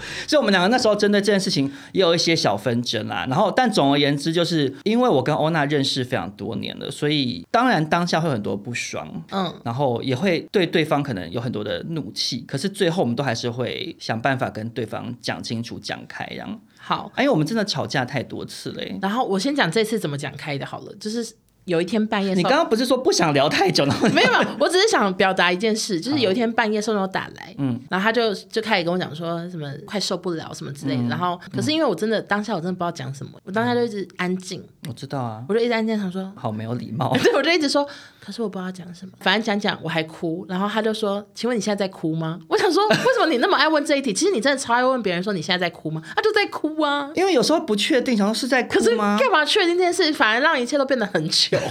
[0.26, 3.26] 所以我们两个那时候针对这件事情也有一些小纷争啦。
[3.28, 12.44] 然后，但总而言之，就是因为我跟欧娜认识非常多年了，所以当然当下会很多不爽，嗯，然后也会对对方可能有很多的怒气。
[12.46, 16.60] 可是最后我们都还是会想办法跟对方讲清楚、讲开，这样。
[16.78, 18.82] 好，因为我们真的吵架太多次了。
[19.00, 21.34] 然后我先讲这次怎么讲开的，好了，就是。
[21.64, 23.94] 有一天半夜，你刚刚不是说不想聊太久吗？
[24.12, 34.62] 没有，我只是想表达一件事，就是有一天半夜，宋总打来，嗯，然后他就就开始跟我讲说什么快受不了什么之类的，然后可是因为我真的当下我真的不知道讲什么，我当下就一直安静。
[34.88, 37.16] 我知道啊，我就一直安静，想说好没有礼貌。
[37.22, 37.86] 对，我就一直说，
[38.20, 42.40] 可是我不知道讲什么，反正讲讲我还哭，然后他就说，请问你现在在哭吗？
[42.48, 44.12] 我想说， 为什么你那么爱问这一题？
[44.12, 46.02] 其实你真的超爱问别人说你现在在哭吗？
[46.16, 49.16] 他就在哭啊，因为有时候不确定，想说是在哭吗？
[49.20, 51.60] 干嘛确定这件事，反而让一切都变得很 糗。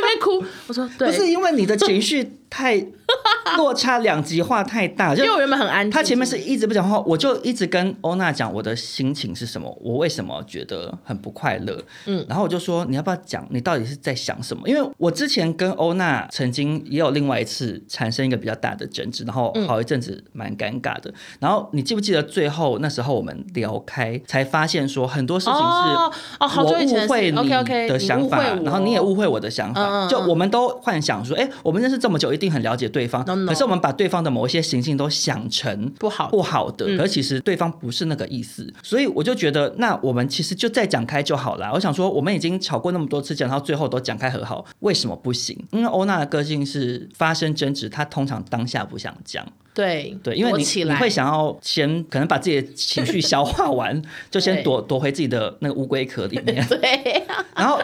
[0.00, 2.76] 在哭，我说对，不是因为你的情绪太
[3.56, 14.68] 落差两极化太大， 因为我原本很安静，他前面是一直不讲话，我就一直跟欧娜讲我的心情是什么，我为什么觉得很不快乐，嗯，然后我就说你要不要讲，你到底是在想什么？
[14.68, 27.48] 因为我之前跟欧娜曾经也有另外一次产生一个比较大的争执，然后好一阵子蛮尴尬的，然后你记不记得最后那时候我们聊开，才发现说很多事情是哦，我误会你
[27.88, 30.06] 的想法，然后你也误会我的想法。
[30.08, 33.24] 就我们都幻想说，哎、欸，我们认识这么久，一定很了解对方。
[33.26, 33.48] No, no.
[33.48, 38.72] 可是我们把对方的某一些行径都想成不好不好的，嗯、而其实对方不是那个意思。
[38.84, 41.72] 所以我就觉得，那我们其实就再讲开就好了。
[41.74, 45.58] 我想说，我们已经吵过那么多次，讲到最后都讲开和好，为什么不行？
[45.72, 49.44] 因为欧娜的个性是发生争执，她通常当下不想讲。
[49.74, 56.64] 对对，因为你你会想要先可能把自己的情绪消化完， 就先躲躲回自己的那个乌龟壳里面。
[56.70, 57.24] 对，
[57.56, 57.80] 然后。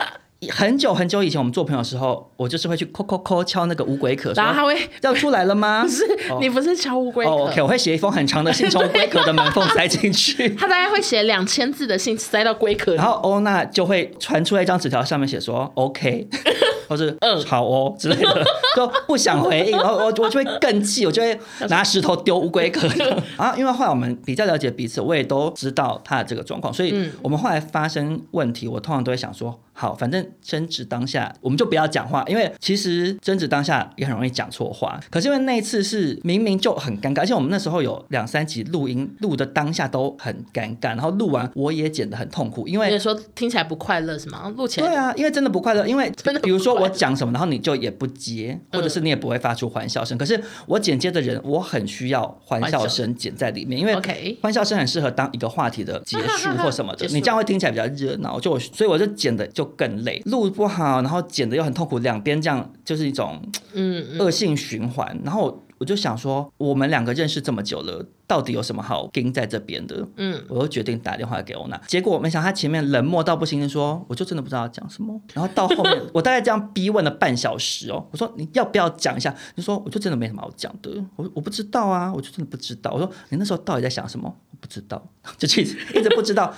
[0.50, 5.82] 很久很久以前，我们做朋友的时候，我就是会去敲敲敲敲那个乌龟壳，然后他会要出来了吗？
[5.84, 6.04] 不是，
[6.40, 7.30] 你不是敲乌龟壳。
[7.30, 10.48] 哦，OK，我会写一封很长的信，从龟壳的门缝塞进去。
[10.56, 16.28] 他大概会写两千字的信塞到龟壳，然后欧娜就会传出来一张纸条，上面写说 OK，
[16.88, 18.44] 或是嗯好哦之类的，
[18.76, 22.88] 都不想回应，然后我我就会更气，我就会拿石头丢乌龟壳。
[23.36, 29.58] 啊，因为后来我们比较了解彼此，我也都知道他的这个状况，所以我们后来发生问题，我通常都会想说。
[29.76, 35.00] 好，反正争执当下，我们就不要讲话，因为其实争执当下也很容易讲错话。
[35.10, 44.48] 可是因为那一次是明明就很尴尬，而且我们那时候有两三集录音，录的当下都很尴尬，然后录完我也剪得很痛苦，因为你说听起来不快乐是吗？
[44.56, 50.16] 录起来对啊，因为真的不快乐，因为真的比如说我讲什么，然后你就也不接，或者是你也不会发出欢笑声。
[50.16, 53.94] 嗯、可是我剪接的人，我很需要欢笑声剪在里面，因为
[54.40, 58.38] 欢笑声很适合当一个话题的结束或什么的， 你这样会听起来比较热闹。
[58.38, 59.64] 就我所以我就剪的就。
[59.76, 65.18] 更累，录不好，然后剪的又很痛苦，两边这样就是一种嗯恶性循环。
[65.24, 70.02] 然后我就想说，我们两个认识这么久了，到底有什么好跟在这边的？
[70.16, 71.78] 嗯，我就决定打电话给欧娜。
[71.86, 75.20] 结果我没想到他前面冷漠到不行，就说我就真的不知道要讲什么。
[75.34, 78.02] 然后到后面， 我大概这样逼问了半小时哦。
[78.10, 79.34] 我说你要不要讲一下？
[79.54, 80.90] 就说我就真的没什么好讲的。
[81.16, 82.90] 我我不知道啊，我就真的不知道。
[82.92, 84.34] 我说你那时候到底在想什么？
[84.52, 86.54] 我不知道， 就一直一直不知道，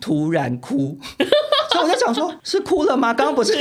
[0.00, 0.98] 突然哭。
[1.70, 3.12] 所以我在想说，是哭了吗？
[3.12, 3.52] 刚刚不是，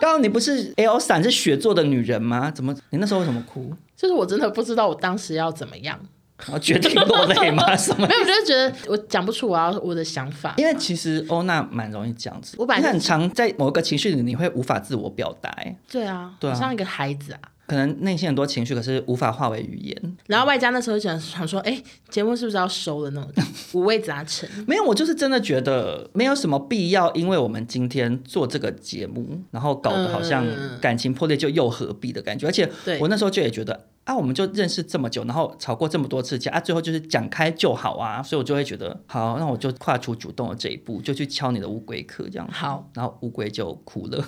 [0.00, 2.48] 刚刚你不是 Elsa 是雪做的女人吗？
[2.54, 3.74] 怎么你那时候为什么哭？
[3.96, 5.98] 就是我真的不知道我当时要怎么样，
[6.38, 7.74] 然后决定落泪吗？
[7.76, 8.06] 什么？
[8.06, 10.54] 没有，我就觉得我讲不出我要我的想法。
[10.58, 15.50] 因为其实欧娜蛮容易这样子，我本来很常在某一个情绪里，你会无法自我表达。
[15.90, 17.40] 对啊，对啊，像一个孩子啊。
[17.66, 20.16] 可能内心很多情绪，可是无法化为语言。
[20.26, 23.30] 然后外加那时候想想说，哎，节目是不是要收了那种
[23.72, 24.48] 五味杂陈？
[24.66, 30.46] 没有，我就是真的觉得没有什么必要，因为我们今天做这个节目，然后搞得好像
[30.80, 32.46] 感情破裂就又何必的感觉。
[32.46, 42.48] 而且我那时候就也觉得啊，我们就认识这么久，然后吵过这么多次架啊，最后就是讲开就好啊，所以我就会觉得好，那我就跨出主动的这一步，就去敲你的乌龟壳这样。
[42.52, 44.24] 好，然后乌龟就哭了。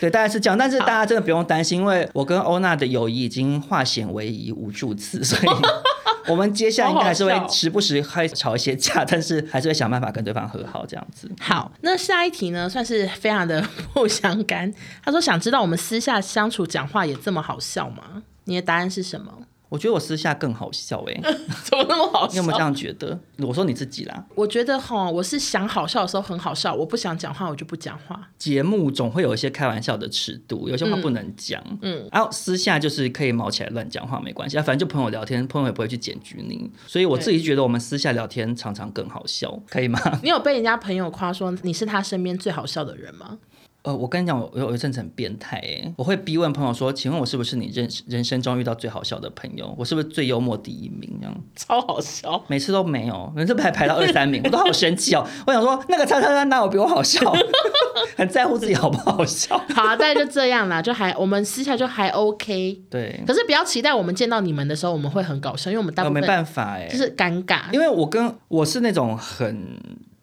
[0.00, 5.56] 对，大概是这样，但是大家真的不用担心，因为我跟欧娜的友谊已经化险为夷无数次，所以
[6.26, 11.30] 我们接下来应该还是会时不时会吵一些架，但是还是会想办法跟对方和好这样子。
[11.38, 14.72] 好，那下一题呢，算是非常的 不相干。
[15.04, 18.22] 他说想知道我们私下相处讲话也这么好笑吗？
[18.44, 19.32] 你的答案是什么？
[19.70, 21.20] 我觉得我私下更好笑哎、欸，
[21.64, 22.32] 怎么那么好笑？
[22.32, 23.18] 你有没有这样觉得？
[23.38, 24.26] 我说你自己啦。
[24.34, 28.28] 我觉得哈，我是想好笑的时候很好笑，我不想讲话我就不讲话。
[28.36, 31.62] 节目总会有一些开玩笑的尺度，有些话不能讲。
[31.82, 36.70] 嗯，然后私下就是可以毛起来乱讲话没关系啊，反正就朋友聊天，朋友也不会去检举你。
[36.86, 40.00] 所以我自己觉得我们私下聊天常常更好笑，可以吗？
[40.22, 43.38] 你有被人家朋友夸说你是他身边最好笑的人吗？
[43.82, 49.74] 呃，我跟你讲，我有一阵子很变态哎，我会逼问朋友说，请问我是不是你人人生中遇到最好笑的朋友？
[49.78, 51.10] 我是不是最幽默第一名？
[51.18, 55.26] 这样 超好笑，每次都没有，每次排排到二三名，我都好生气哦。
[55.46, 57.20] 我想说，那个叉叉叉哪有比我好笑？
[58.18, 59.56] 很在乎自己好不好笑。
[59.74, 62.82] 好啊，大概就这样啦，就还我们私下就还 OK。
[62.90, 67.60] 对，可是不要期待我们见到你们的时候，我们会很搞笑，因为我们大部分、呃、没办法哎，就是尴尬。
[67.72, 69.78] 因为我跟我是那种很。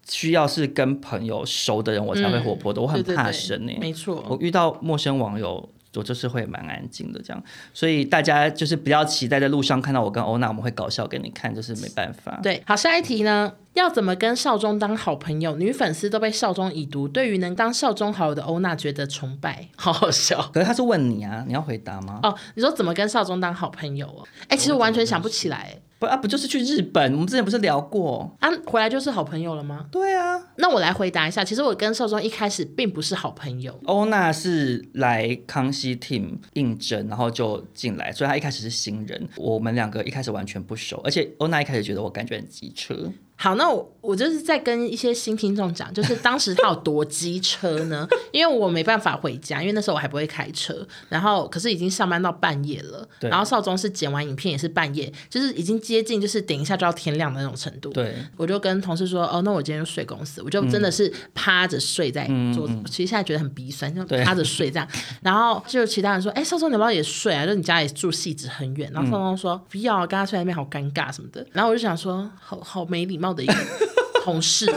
[0.08, 2.80] 需要是跟朋友熟的人，我才会活泼的。
[2.80, 4.24] 嗯、我很怕生呢、欸，没错。
[4.28, 7.42] 我遇到陌生网友，我就是会蛮安静的这样。
[7.74, 12.40] 所以大家就是不要期待在路上看到我跟欧娜，我们会搞笑给你看，就是没办法。
[12.42, 13.52] 对，好，下一题呢？
[13.74, 15.54] 要怎么跟少中当好朋友？
[15.54, 20.40] 女粉丝都被少中已读，对于能当少中好友的欧娜觉得崇拜， 好好笑。
[20.52, 22.18] 可是他是问你啊，你要回答吗？
[22.24, 24.26] 哦，你说怎么跟少中当好朋友哦？
[24.44, 25.76] 哎、欸，其实我完全想不起来。
[25.98, 27.12] 不啊，不就是去日本？
[27.12, 28.48] 我们之前不是聊过啊？
[28.66, 29.86] 回来就是好朋友了吗？
[29.90, 30.40] 对啊。
[30.56, 33.78] 那我来回答一下，其实我跟少庄一开始并不是好朋友。
[33.84, 39.28] 欧娜是来康熙 team 应征，然后就进来，所以她一开始是新人。
[39.36, 43.12] 我们两个一开始完全不熟，而且欧娜一开始觉得我感觉很机车。
[43.40, 48.04] 好，那我我就是在跟一些新听众讲，就是当时他有多机车呢？
[48.32, 53.30] 因为我没办法回家，因为那时候我还不会开车，然后可是已经上班到半夜了，对。
[53.30, 57.90] 然后少中是剪完影片也是半夜，就是已经接近就是等一下就要天亮的那种程度。
[57.90, 62.74] 对，我就跟同事说，哦，那我今天就睡公司，我就真的是趴着睡在桌子。
[62.74, 64.88] 嗯、其实现在觉得很鼻酸，就趴着睡这样。
[65.22, 67.46] 然后就其他人说，哎，少中你要不要也睡啊？
[67.46, 68.90] 就你家里住戏子很远。
[68.92, 71.46] 然后少中说、嗯、不要，刚刚睡在那边好尴尬什么的。
[71.52, 73.27] 然后我就想说，好好没礼貌。
[73.32, 73.54] 的一个
[74.28, 74.70] 同事，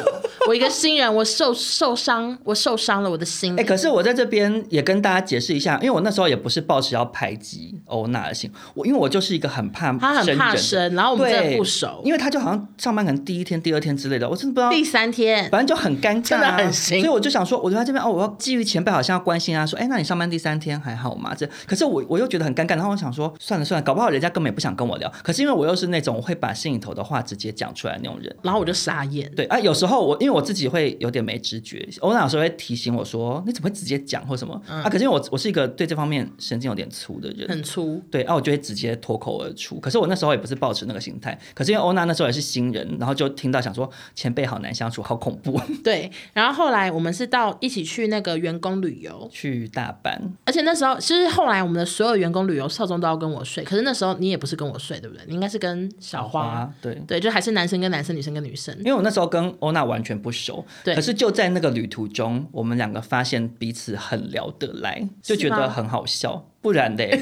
[0.47, 3.53] 我一个新人，我受受伤，我受伤了，我的心。
[3.55, 17.01] 哎、欸，可是我在这边也跟大家解释一下，因为我那时候也不是抱持要排挤欧娜的心，我因为我就是一个很怕他很怕生，然后我们真的不熟，因为他就好像上班可能第一天、第二天之类的，我真的不知道第三天，反正就很尴尬、啊，真的很新。
[17.01, 21.35] 所以我就想说，我就在这边哦，我要基于前辈好像要关心啊，说，哎、欸，那你上班第三天还好吗？
[21.37, 25.11] 这可是我我又觉得很尴尬，然后我想说，算了算了，搞不好人家根本也不想跟我聊。
[25.21, 29.29] 可是因为我又是那种我会把心里头的话直接讲出来的那种人，然后我就傻眼。
[29.35, 38.01] 对啊，有时候我因为我自己会有点没知觉，欧娜有时候会提醒我说：“你怎么会直接讲或什么？”嗯、啊，可是因为我我是一个对这方面神经有点粗的人，很粗。
[38.09, 39.79] 对啊，我就会直接脱口而出。
[39.79, 41.37] 可是我那时候也不是抱持那个心态。
[41.53, 45.59] 可是因为欧娜那时候也是新人，然后就听到想说前辈好难相处，好恐怖。
[45.83, 50.17] 对，然后后来我们是到一起去那个员工旅游，去大阪。
[50.45, 53.63] 而且那时候其实后来我们的所有员工旅游，少中都要跟我睡。
[53.63, 55.23] 可是那时候你也不是跟我睡，对不对？
[55.27, 56.21] 你应该是跟小花。
[56.21, 58.75] 小花对对，就还是男生跟男生，女生跟女生。
[58.79, 60.93] 因为我那时候跟欧娜完全不熟，对。
[60.93, 66.49] 可是就在那个旅途中，我们两个发现彼此很聊得来，就觉得很好笑。
[66.61, 67.07] 不然的。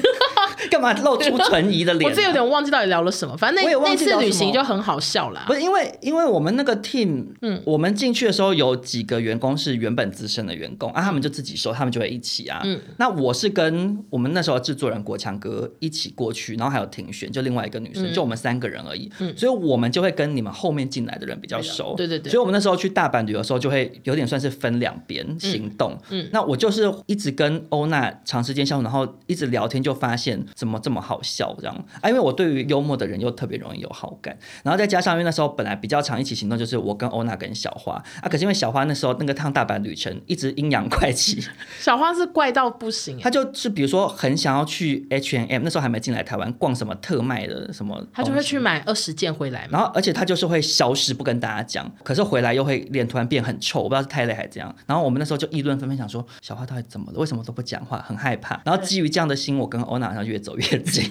[0.70, 2.10] 干嘛露出存疑的脸？
[2.10, 3.36] 我这有点忘记到底聊了什么。
[3.36, 5.44] 反正那那次旅行就很好笑啦。
[5.46, 12.60] 不是因为，因为我们那个 team，嗯，我们进去的时候有几个员工是原本资深的员工啊，他们就自己收，他们就会一起啊。
[12.64, 19.10] 嗯，那我是跟我们那时候制作人国强哥一起过去，然后还有庭璇，就另外一个女生，就我们三个人而已。
[19.20, 21.94] 嗯，所以我们就会跟你们后面进来的人比较熟。
[21.96, 22.30] 对对对。
[22.30, 25.96] 所以我们那时候去大阪旅游的时候，就会有点算是分两边行动。
[26.10, 31.54] 嗯，那我就是一直跟欧娜长时间相处，然后一直聊天，就发现怎么这么好笑。
[31.58, 31.84] 这样。
[32.00, 37.94] 啊，因为我对于幽默的人又特别容易有好感，然后再加上因为那时候本来比较常一起行动，就是我跟欧娜跟小花。
[38.20, 41.42] 啊，可是因为小花那时候那个趟大阪旅程一直阴阳怪气，
[41.80, 61.04] 小花是怪到不行，她就是比如说很想要去 H and M，那时候还没进来台湾逛什么特卖的什么，她就会去买二十件回来，然后而且她就是会消失不跟大家讲，可是回来又会脸突然变很臭，我不知道是太累还是怎样，然后我们那时候就议论纷纷，想说小花到底怎么了，为什么都不讲话，很害怕，然后基于这样的心，我跟欧娜好像越走越近。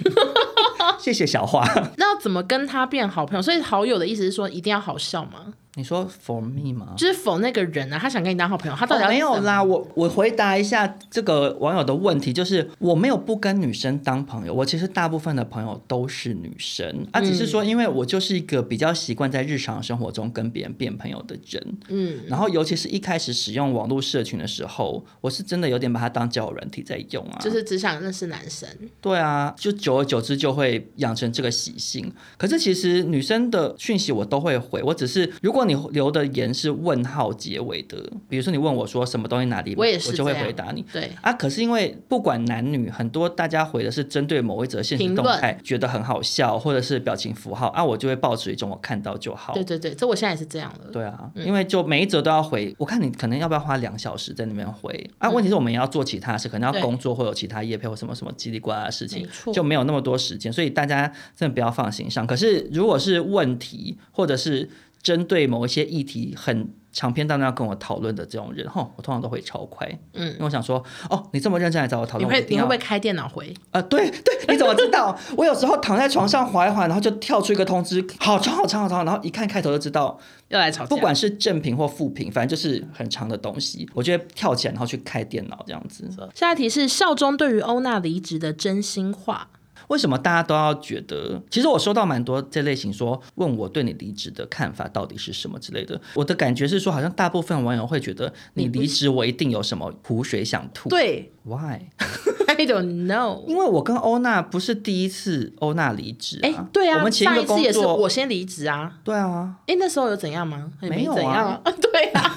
[0.98, 1.64] 谢谢小花。
[1.96, 3.42] 那要怎么跟他变好朋友？
[3.42, 5.54] 所以好友的意思是说一定要好笑吗？
[5.80, 6.94] 你说 for me 吗？
[6.96, 9.62] 就是 for 那个人啊，他想跟你当好朋友，他到底要、哦、没有啦。
[9.62, 28.68] 我我回答一下这个网友的问题，就是我没有不跟女生当朋友，我其实大部分的朋友都是女生，啊，只是说因为我就是一个比较习惯在日常生活中跟别人变朋友的人，嗯，然后尤其是一开始使用网络社群的时候，我是真的有点把它当交友软体在用啊，就是只想认识男生。
[29.00, 32.12] 对啊，就久而久之就会养成这个习性。
[32.36, 37.96] 可是其实女生的讯息我都会回，我只是如果你留的言是问号结尾的，
[38.28, 40.84] 比如说你问我说什么东西哪里，我也是，我就会回答你。
[40.92, 49.54] 对啊，可是因为不管男女，很多大家回的是针对某一则现实动态，觉得很好笑，或者是表情符号啊，我就会抱持一种我看到就好。
[49.54, 50.90] 对对对，这我现在也是这样的。
[50.90, 55.30] 对啊，因为就每一则都要回，我看你可能要不要花两小时在那边回啊？
[55.30, 61.06] 问题是我们也要做其他事，可能要工作或有其他业配或什么什么叽里呱啦的事情，就没有那么多时间，所以大家
[61.36, 62.26] 真的不要放心上。
[62.26, 64.68] 可是如果是问题或者是。
[65.02, 66.68] 针对某一些议题很。
[66.92, 73.54] 长篇大论要跟我讨论的这种人，哈，我通常都会超快，嗯，因为我想说，哦，你这么认真来找我讨论，你会你会不会开电脑回？
[73.66, 75.16] 啊、呃，对对，你怎么知道？
[75.38, 86.10] 我有时候躺在床上滑一滑，然后就跳出一个通知，好长好长好长，然后一看开头就知道要来吵架，不管是正评或负评，反正就是很长的东西，我就会跳起来，然后去开电脑这样子。
[86.34, 89.46] 下一题是少中对于欧娜离职的真心话。
[89.90, 91.42] 为什么大家都要觉得？
[91.50, 96.00] 其实我收到蛮多这类型说问我对你离职的看法到底是什么之类的。
[96.14, 100.88] 我的感觉是说，好像大部分网友会觉得你离职，我一定有什么苦水想吐。
[100.88, 103.44] 对，Why？I don't know。
[103.46, 106.48] 因为我跟欧娜不是第一次欧娜离职啊。
[106.48, 108.98] 哎，对啊，我们前一个工作上一次也是我先离职啊。
[109.02, 109.56] 对啊。
[109.66, 110.70] 哎，那时候有怎样吗？
[110.80, 111.60] 没有啊。
[111.82, 112.34] 对啊。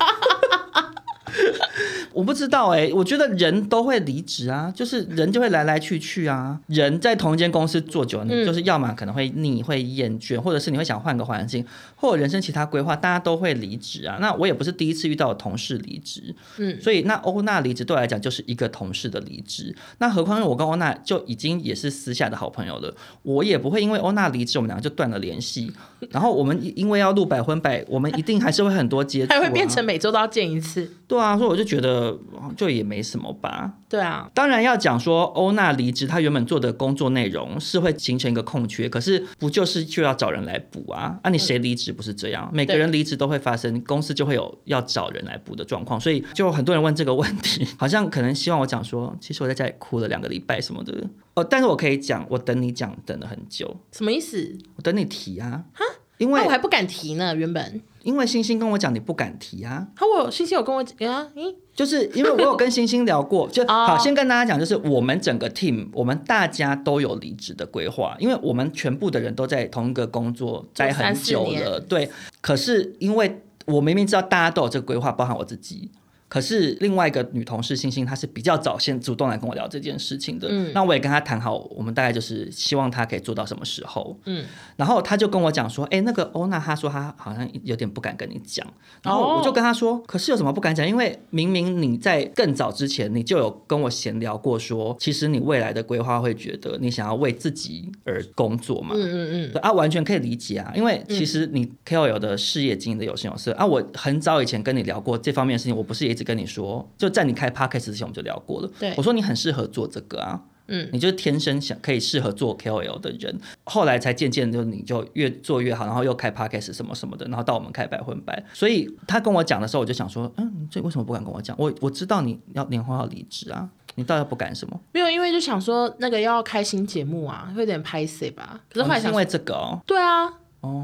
[2.13, 6.59] 我不知道哎、欸，我觉得人都会离职啊，就是人就会来来去去啊。
[6.67, 11.65] 人在同一间公司做久了，你就是要么可能会腻、会厌倦，或者是你会想换个环境，
[11.95, 14.17] 或者人生其他规划，大家都会离职啊。
[14.21, 19.75] 那我也不是第一次遇到同事离职，嗯，所以那欧娜离职对我来讲就是一个同事的离职。
[19.97, 25.71] 那何况我跟欧娜就已经也是私下的好朋友了，我也不会因为欧娜离职，我们两个就断了联系。
[26.09, 30.91] 然后我们因为要录百分百，我们一定还是会很多接触、啊， 还会变成每周都要见一次。
[31.13, 32.17] 对啊，所以我就觉得。
[32.57, 33.71] 就也没什么吧。
[33.87, 41.17] 对啊，当然要讲说欧娜离职，她原本做的工作内容是会形成一个空缺，可是不就是就要找人来补啊？
[41.23, 42.49] 啊，你谁离职不是这样？
[42.53, 50.93] 每个人离职都会发生，公司就会有要找人来补的状况，所以就很多人问这个问题， 好像可能希望我讲说，其实我在家里哭了两个礼拜什么的。
[51.35, 53.75] 哦，但是我可以讲，我等你讲等了很久。
[53.93, 54.57] 什么意思？
[54.75, 55.63] 我等你提啊。
[55.73, 55.83] 哈？
[56.19, 57.81] 因为我还不敢提呢，原本。
[58.03, 72.09] 因为星星跟我讲你不敢提啊，好，我星星有跟我讲啊，咦，就是因为我有跟星星聊过，就 好，先跟大家讲，就是我们整个 team，我们大家都有离职的规划，因为我们全部的人都在同一个工作待很久了，对，
[72.41, 75.89] 可是因为我明明知道大家都有这个规划，包含我自己。
[76.33, 80.47] 可是另外一个女同事星星，她是比较早先主动来跟我聊这件事情的。
[80.49, 84.17] 嗯，那我也跟她谈好，我们大概就是希望她可以做到什么时候。
[84.25, 84.43] 嗯，
[84.75, 88.65] 然后她就跟我讲说，哎，那个欧娜，她说她好像有点不敢跟你讲。
[89.03, 90.87] 然后我就跟她说，可是有什么不敢讲？
[90.87, 98.95] 因为明明你在更早之前，你就有跟我闲聊过，说其实你未来的规划会觉得你想要为自己而工作嘛。
[98.95, 99.61] 嗯嗯嗯。
[99.61, 103.63] 啊，完全可以理解啊，因为其实你 KOL 的事业经营的有声有色啊。
[103.63, 106.22] 我很早以前跟你聊过这方面的事情，我不是也一直。
[106.23, 108.69] 跟你说，就在你开 podcast 之前，我们就聊过了。
[108.79, 113.39] 对，我说你很适合做这个啊，嗯，你就是天生想可以适合做 KOL 的人。
[113.65, 118.43] 后来才渐渐就你就越做越好，然后又开 podcast 什么什么的，然后到我们开百分百。
[118.53, 121.55] 所以他跟我讲的时候，我就想说，嗯，这为什么不敢跟我讲？
[121.59, 124.79] 我我知道你要年后要离职啊，你到底不敢什么？
[124.91, 128.61] 没有，因为就想说那个要开新节目啊，会有点拍谢吧。
[128.69, 130.33] 可是后来想、因为这个哦，对啊。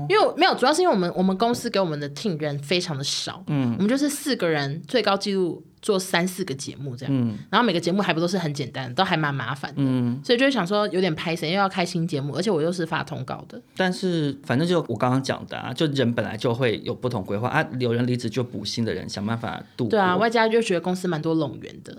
[0.09, 13.61] 因为没有，主要是因为我们我们公司给我们的 team 人非常的少，嗯，我们就是四个人，最高纪录做三四个节目这样，嗯，然后每个节目还不都是很简单，都还蛮麻烦的，嗯，所以就想说有点拍谢，因为要开新节目，而且我又是发通告的。
[13.77, 19.87] 但是反正就我刚刚讲的啊，就人本来就会有不同规划啊，有人离职就补新的人，想办法度。
[19.87, 21.95] 对啊，外加就觉得公司蛮多冗员的，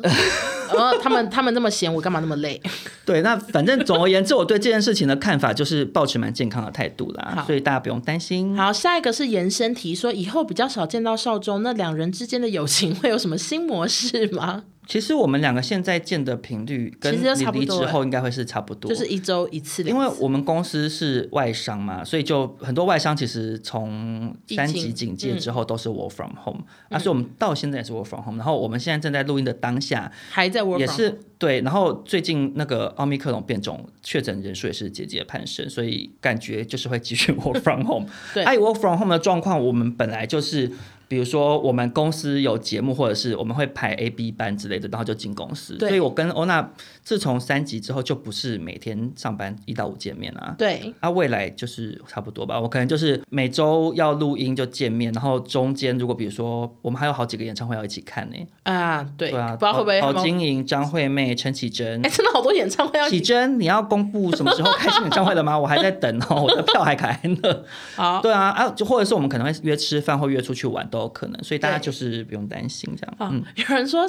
[0.73, 2.61] 然后他们他们那么闲，我干嘛那么累？
[3.07, 8.57] 对，那反正总而言之，我对这件事情的看法就是保持蛮健康的态度啦，所以大家不用担心。
[8.57, 14.65] 好，下一个是延伸题，说以后比较少见到少中，那两人之间的友情会有什么新模式吗？
[14.87, 17.19] 其实我们两个现在见的频率跟你
[17.53, 19.85] 离职后应该会是差不多，就是一周一次。
[19.85, 28.37] 因为我们公司是外商嘛，所以就很多外商其实从三级警戒之后都是 work from home，啊，所以我们到现在也是 work from home。
[28.39, 31.61] 然后我们现在正在录音的当下还在 work，也是对。
[31.61, 38.09] 然后最近那个奥密克戎变种确诊人数也是节节攀升，所以感觉就是会继续 work from home。
[38.35, 40.73] 对，哎，work from home 的状况，我们本来就是。
[41.11, 45.75] 比如说，我们公司有节目，或者是我们会排 A、B 班之类的，然后就进公司。
[45.75, 46.71] 对，所以我跟欧娜
[47.03, 50.55] 自从三级之后，就不是每天上班一到五见面啊。
[50.57, 52.61] 对，啊，未来就是差不多吧。
[52.61, 58.37] 我可能就是每周要录音就见面，然后中间如果比如说我们还有好几个演唱会要一起看呢。
[58.63, 62.07] 啊，对，对啊，不知道会不会郝晶莹、张惠妹、陈绮贞。
[62.07, 63.09] 哎，真的好多演唱会要。
[63.09, 65.59] 绮贞，你要公布什么时候开新演唱会了吗？
[65.59, 67.65] 我还在等哦，我的票还开呢。
[67.97, 71.81] 好，对啊，啊，就或者是我们可能会约吃饭或约出去玩都有可能，所以大家。
[71.81, 73.15] 就是不用担心这样。
[73.19, 74.05] 哦嗯、有人说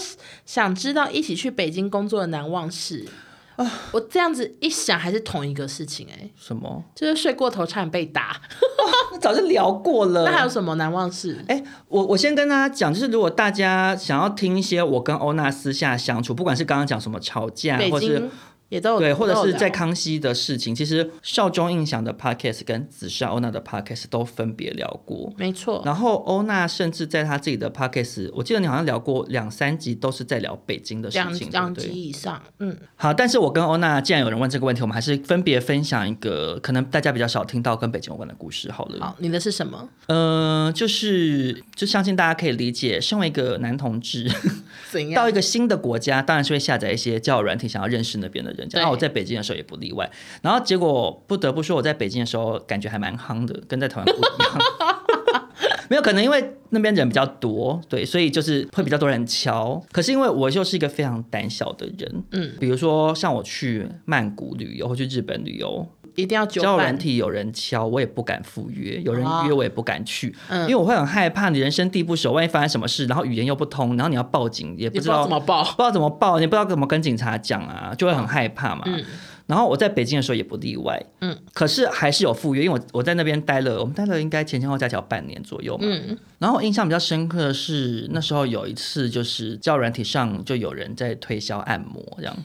[0.46, 3.08] 想知道一起去北京工作的难忘事
[3.56, 6.32] 啊，我这样子一想还是同一个事情哎、欸。
[6.36, 6.84] 什么？
[6.94, 8.42] 就是睡过头差点被打。
[9.12, 10.26] 哦、早就聊过了。
[10.30, 11.44] 那还有什么难忘事？
[11.48, 18.30] 哎，我我先跟大家讲，就是如果大家想要听一些我跟欧娜私下相处，不管是刚刚讲什么吵架，或是。
[18.72, 25.82] 也都有对，或者是在康熙的事情，其实少中印象的 podcast 跟紫砂欧娜的 podcast 都分别聊过，没错。
[25.84, 32.78] 然后欧娜甚至在她自己的 podcast，我记得你好像聊过两三集，都是在聊北京的事情，两集以上，嗯。
[32.96, 39.06] 好，但是我跟欧娜，既然有人问这个问题，我们还是分别分享一个可能大家比较少听到跟北京有关的故事好了。
[39.06, 39.90] 好，你的是什么？
[40.08, 44.32] 嗯、呃，就是就相信大家可以理解，身为一个男同志，
[45.14, 48.61] 到一个新的国家，当然是会下载一些交友软体，想要认识那边的人。
[48.72, 50.10] 然后我在北京的时候也不例外。
[50.42, 54.58] 然后结果不得不说，我在北京的时候感觉还蛮夯的，跟在台湾不一样。
[55.90, 59.82] 没有可能，因为那边人比较多，对，所以就是会比较多人敲。
[59.92, 65.86] 可是因为我就是一个非常胆小的人，嗯，比如说像我去曼谷旅游或去日本旅游，
[66.16, 78.84] 一定要交友软体有人敲，我也不敢赴约；有人约我也不敢去，因为我会很害怕你人生地不熟，万一发生什么事，然后语言又不通，然后你要报警也不知道，不知道怎么报，不知道怎么报，你不知道怎么跟警察讲啊，就会很害怕嘛。
[78.86, 79.04] 嗯
[79.52, 92.38] 然后我在北京的时候也不例外，嗯，可是还是有赴约，因为我我在那边待了，我们待了应该前前后后加起来半年左右嘛，嗯，然后我印象比较深刻的是那时候有一次就是交友软体上就有人在推销按摩这样，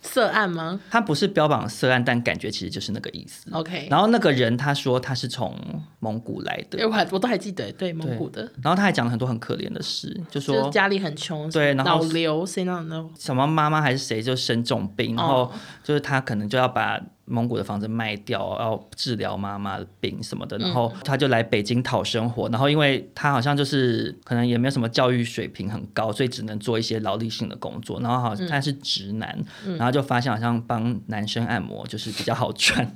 [0.00, 0.78] 色按吗？
[0.88, 3.50] 他不是标榜色按，但感觉其实就是那个意思。
[3.50, 5.58] OK，然后那个人他说他是从
[5.98, 8.42] 蒙古来的，我还我都还记得，对蒙古的。
[8.62, 15.50] 然后他还讲了很多很可怜的事，就说就家里很穷，对，然后脑瘤谁那种什么妈妈还是谁就生重病，然后
[15.82, 17.00] 就是他可能就要把。
[17.26, 22.46] 蒙古的房子卖掉，要治疗妈妈的病什么的，然后他就来北京讨生活。
[22.50, 27.98] 然后因为他好像就是可能也没有什么教育水平很高，所以只能做一些劳力性的工作。
[28.02, 29.42] 然后好像他是直男，
[29.78, 32.94] 然后就发现好像帮男生按摩就是比较好赚，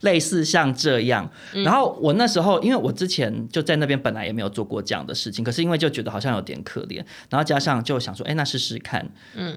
[0.00, 1.30] 类似像这样。
[1.52, 9.06] 然后我那时候因为我之前就在那边本来也没有做过这样的事情，可是因为就觉得好像有点可怜，然后加上就想说，哎，那试试看，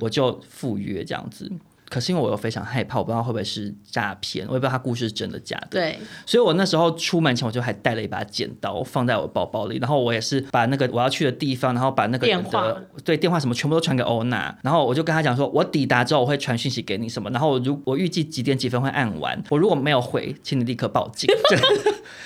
[0.01, 1.49] 我就赴约这样子。
[1.91, 5.67] 可是因为我又非常害怕，我不知道会不会是诈骗，我也不知道他故事是真的假的。
[5.71, 21.29] 对，所以我那时候出门前我就还带了一把剪刀放在我包包里，然后我也是把那个我要去的地方，然后把那个人的电话对电话什么全部都传给欧娜，然后我就跟他讲说，我抵达之后我会传讯息给你什么，然后如我预计几点几分会按完，我如果没有回，请你立刻报警。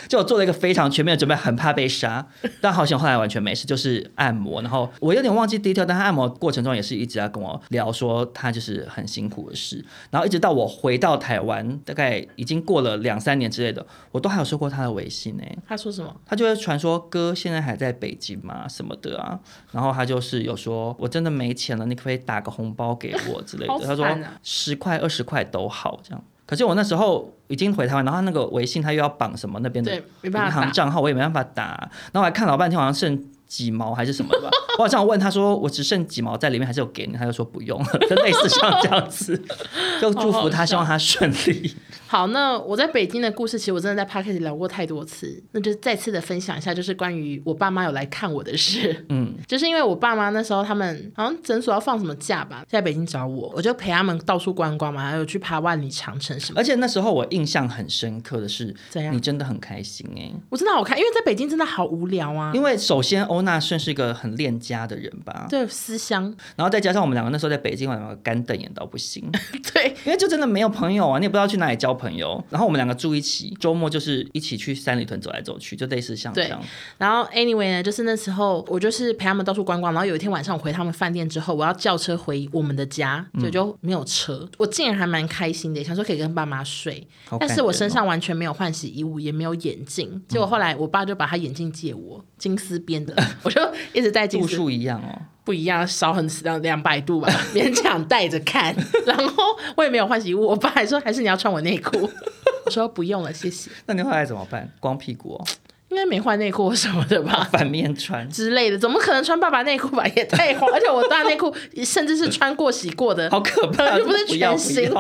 [0.08, 2.28] 就我做了一个非常全面的准备，很怕被杀，
[2.62, 9.62] 但好险后来完全没事，就是按摩，然后我有点忘记 detail，但他按摩过程中也是一直在跟我聊说他就是很辛苦的。
[9.62, 15.44] 是，然后一直到我回到台湾，大概已经过了两三年之类的，我都还有收过他的微信呢。
[15.66, 16.14] 他说什么？
[16.26, 18.68] 他就会传说哥现在还在北京吗？
[18.68, 19.40] 什么的啊？
[19.72, 23.74] 然后他就是有说，我真的没钱了，你可不可以打个红包给我之类的。
[23.74, 24.06] 啊、他说
[24.44, 26.24] 十块二十块都好这样。
[26.46, 31.90] 可是我那时候已经回台湾，然后那个微信他又要绑什么那边的银行账号，我也没办法打。
[32.12, 33.24] 然后我还看老半天，好像剩。
[33.48, 34.50] 几毛还是什么的吧？
[34.78, 37.14] 我好像问他说，我只剩几毛在里面，还是有给你？
[37.14, 39.42] 他就说不用了， 就类似像这样子，
[40.02, 41.74] 就祝福他，希望他顺利。
[42.08, 49.06] 好，那我在北京的故事，其实我真的在 Podcast 聊过太多次，那就再次的分享一下，就是关于我爸妈有来看我的事。
[49.10, 56.60] 嗯，就是因为我爸妈那时候他们好像诊所要放什么假吧，在北京找我，我就陪他们到处观光嘛，还有去爬万里长城什么。
[56.60, 59.14] 而且那时候我印象很深刻的是，怎样？
[59.14, 62.52] 你真的很开心哎、欸，我真的好开，因为在北京真的好无聊啊。
[62.54, 66.34] 因为首先欧娜算是一个很恋家的人吧，对，思乡。
[66.56, 69.30] 然后再加上我们两个那时候在北京玩的干瞪眼到不行，
[69.74, 72.42] 对，因为就真的没有朋友啊，你也不知道去哪里交朋友。
[72.50, 76.62] 然后我们两个住一起，周末就是一起去三里屯走来走去，就类似像这样。
[76.98, 79.94] 然后 anyway 呢，就是那时候我就是陪他们到处观光。
[79.94, 84.40] 然后有一天晚上我回他们饭店之后，我要叫车回我们的家，就就没有车。
[84.42, 87.06] 嗯、我竟然还蛮开心的，想说可以跟爸妈睡。
[87.40, 90.22] 但是我身上完全没有换洗衣物，也没有眼镜。
[90.28, 93.62] 结果后来我爸就把他眼镜借我，金丝边的，我就
[93.94, 94.48] 一直戴金丝。
[94.48, 95.22] 度数一样哦。
[95.44, 98.76] 不一样，少很两两百度吧，勉强戴着看。
[99.06, 99.44] 然后
[99.78, 102.10] 我也没有换洗衣物，我爸还说还是你要穿我内裤。
[102.66, 103.70] 我说不用了，谢谢。
[103.86, 104.68] 那你后来怎么办？
[104.80, 105.46] 光屁股哦？
[105.90, 107.48] 应该没换内裤什么的吧？
[107.52, 110.04] 反面穿之类的，怎么可能穿爸爸内裤吧？
[110.16, 114.92] 也太慌，而且我大内裤甚至是穿过洗过的，好可怕， 就不是全新。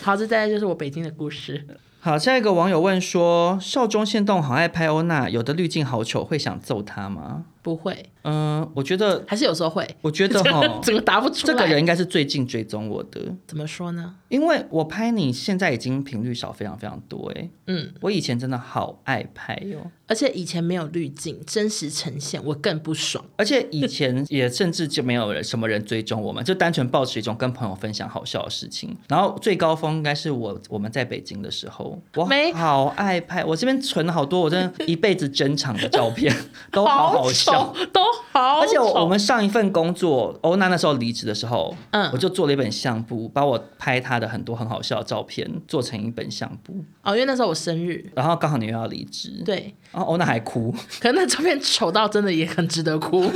[0.00, 1.62] 好，这大概就是我北京的故事。
[2.04, 7.44] 好，下一个网友问说：少中线动好爱拍欧娜，有的滤镜好丑，会想揍他吗？
[7.62, 9.88] 不会，嗯，我觉得还是有时候会。
[10.00, 11.52] 我觉得 哈，怎么答不出来？
[11.52, 13.20] 这个人应该是最近追踪我的。
[13.46, 14.16] 怎么说呢？
[14.28, 17.48] 因为我拍你现在已经频率少非常非常多哎。
[17.68, 23.24] 嗯，我以前真的好爱拍哟，而且以前没有滤镜，真实呈现，我更不爽。
[23.36, 28.96] 而且以前也甚至就没有人什么人追踪我们，就单纯保持一种跟朋友分享好笑的事情。
[29.08, 36.34] 然后最高峰应该是我我们在北京的时候，我好爱拍，我这边存了好多我真的一辈子珍藏的照片，
[36.72, 37.51] 都好好笑。
[37.92, 38.00] 都
[38.32, 46.84] 好，而且我们上一份工作，欧娜那时候离职的时候，嗯，我就做了一本相簿，把我拍她的很多很好笑的照片做成一本相簿。
[47.02, 53.30] 哦，因为那时候我生日，然后刚好你又要离职，对，然后欧娜还哭，可能那照片丑到真的也很值得哭。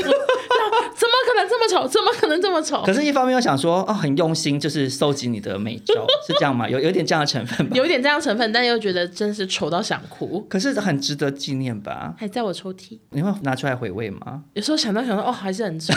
[1.49, 1.89] 这么丑？
[1.89, 2.83] 怎么可能这么丑？
[2.85, 6.69] 可是，一方面又想说，哦，很用心，就是收集你的美照，是这样吗？
[6.69, 7.77] 有有点这样的成分吧？
[7.77, 10.47] 有点这样成分，但又觉得真是丑到想哭。
[10.49, 12.15] 可是很值得纪念吧？
[12.17, 14.45] 还在我抽屉，你会拿出来回味吗？
[14.55, 15.93] 有时候想到想到，哦，还是很丑。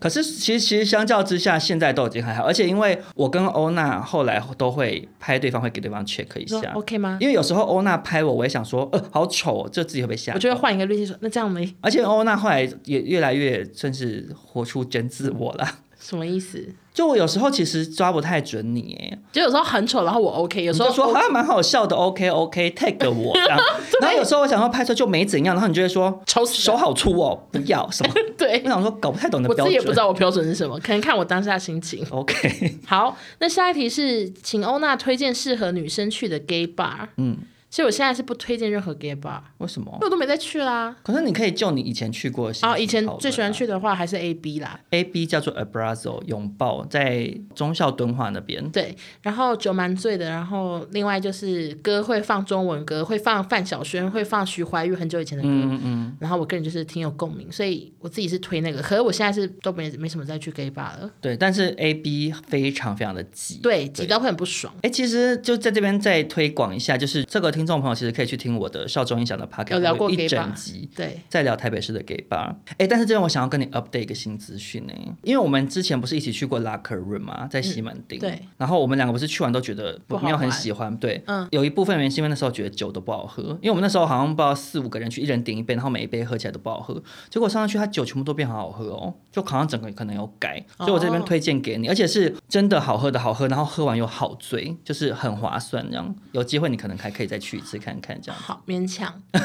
[0.00, 7.18] 可是其实其实相较之下，现在都已经还好，而且因为我跟欧娜后来都会拍对方，会给对方 check 一下，OK 吗？
[7.20, 10.32] 因为有时候欧娜拍我，我也想说，呃，好丑哦，就自己会被吓。
[10.34, 11.74] 我就会换一个滤镜说，那这样没。
[11.80, 15.68] 而且欧娜后来也越来越算是活出真自我了。
[15.98, 16.64] 什么意思？
[16.94, 23.58] 就我有时候其实抓不太准你，哎，就有时候很丑，然后我 OK，有时候说还蛮好笑的，OK OK，tag 我这样，
[24.00, 28.14] 然后有时候我想要拍摄就没怎样，然后你就会说丑死，手好粗哦，不要什么？
[28.36, 32.04] 对，我想说搞不太懂的标准，我自己也不知道我标准是什么，可能看我当下心情。
[32.10, 37.08] OK，好，那下一题是，请欧娜推荐适合女生去的 gay bar。
[37.16, 37.36] 嗯。
[37.70, 39.90] 其实我现在是不推荐任何 gay bar，为什么？
[39.94, 40.96] 因为我都没再去啦。
[41.02, 42.58] 可是你可以就你以前去过的。
[42.66, 44.80] 哦，以前最喜欢去的话还是 A B 啦。
[44.90, 48.66] A B 叫做 Abrazo 拥抱，在中孝敦化那边。
[48.70, 55.48] 对，然后酒蛮醉的，然后另外就是歌会放中文歌，会放范晓萱，会放徐怀钰很久以前的歌。
[55.50, 56.16] 嗯嗯。
[56.18, 58.80] 然后我个人就是挺有共鸣，所以我自己是推那个。
[58.80, 61.10] 可是我现在是都没没什么再去 gay bar 了。
[61.20, 63.60] 对，但是 A B 非常非常的挤。
[63.62, 64.72] 对，挤到会很不爽。
[64.82, 68.38] 哎，其实就在这边再推广一下，就是这个听众朋友其实可以去。
[68.38, 72.54] 听我的少中音响的 podcast 有聊过一整集，对，在聊台北市的 gay bar。
[72.76, 74.92] 哎，但是这边我想要跟你 update 一个新资讯呢，
[75.24, 77.48] 因为我们之前不是一起去过 Locker Room 吗？
[77.50, 78.40] 在西门町，对。
[78.56, 81.48] 然后我们两个不是去完都觉得没有很喜欢，对，嗯。
[81.50, 87.02] 有一部分原因是因为那时候觉得酒都不好喝，因为我们那时候好像不知道四五个人去，一人点一杯，然后每一杯喝起来都不好喝。
[87.28, 90.64] 结果上上去，它酒全部都变很好喝哦，就好像整个可能有改。
[90.78, 96.14] 所以我这边推荐给你，而且是真的好喝的好喝，然后喝完又好醉，就是很划算这样。
[96.30, 98.40] 有机会你可能还可以再去一次看看这样。
[98.40, 99.12] 好，勉强。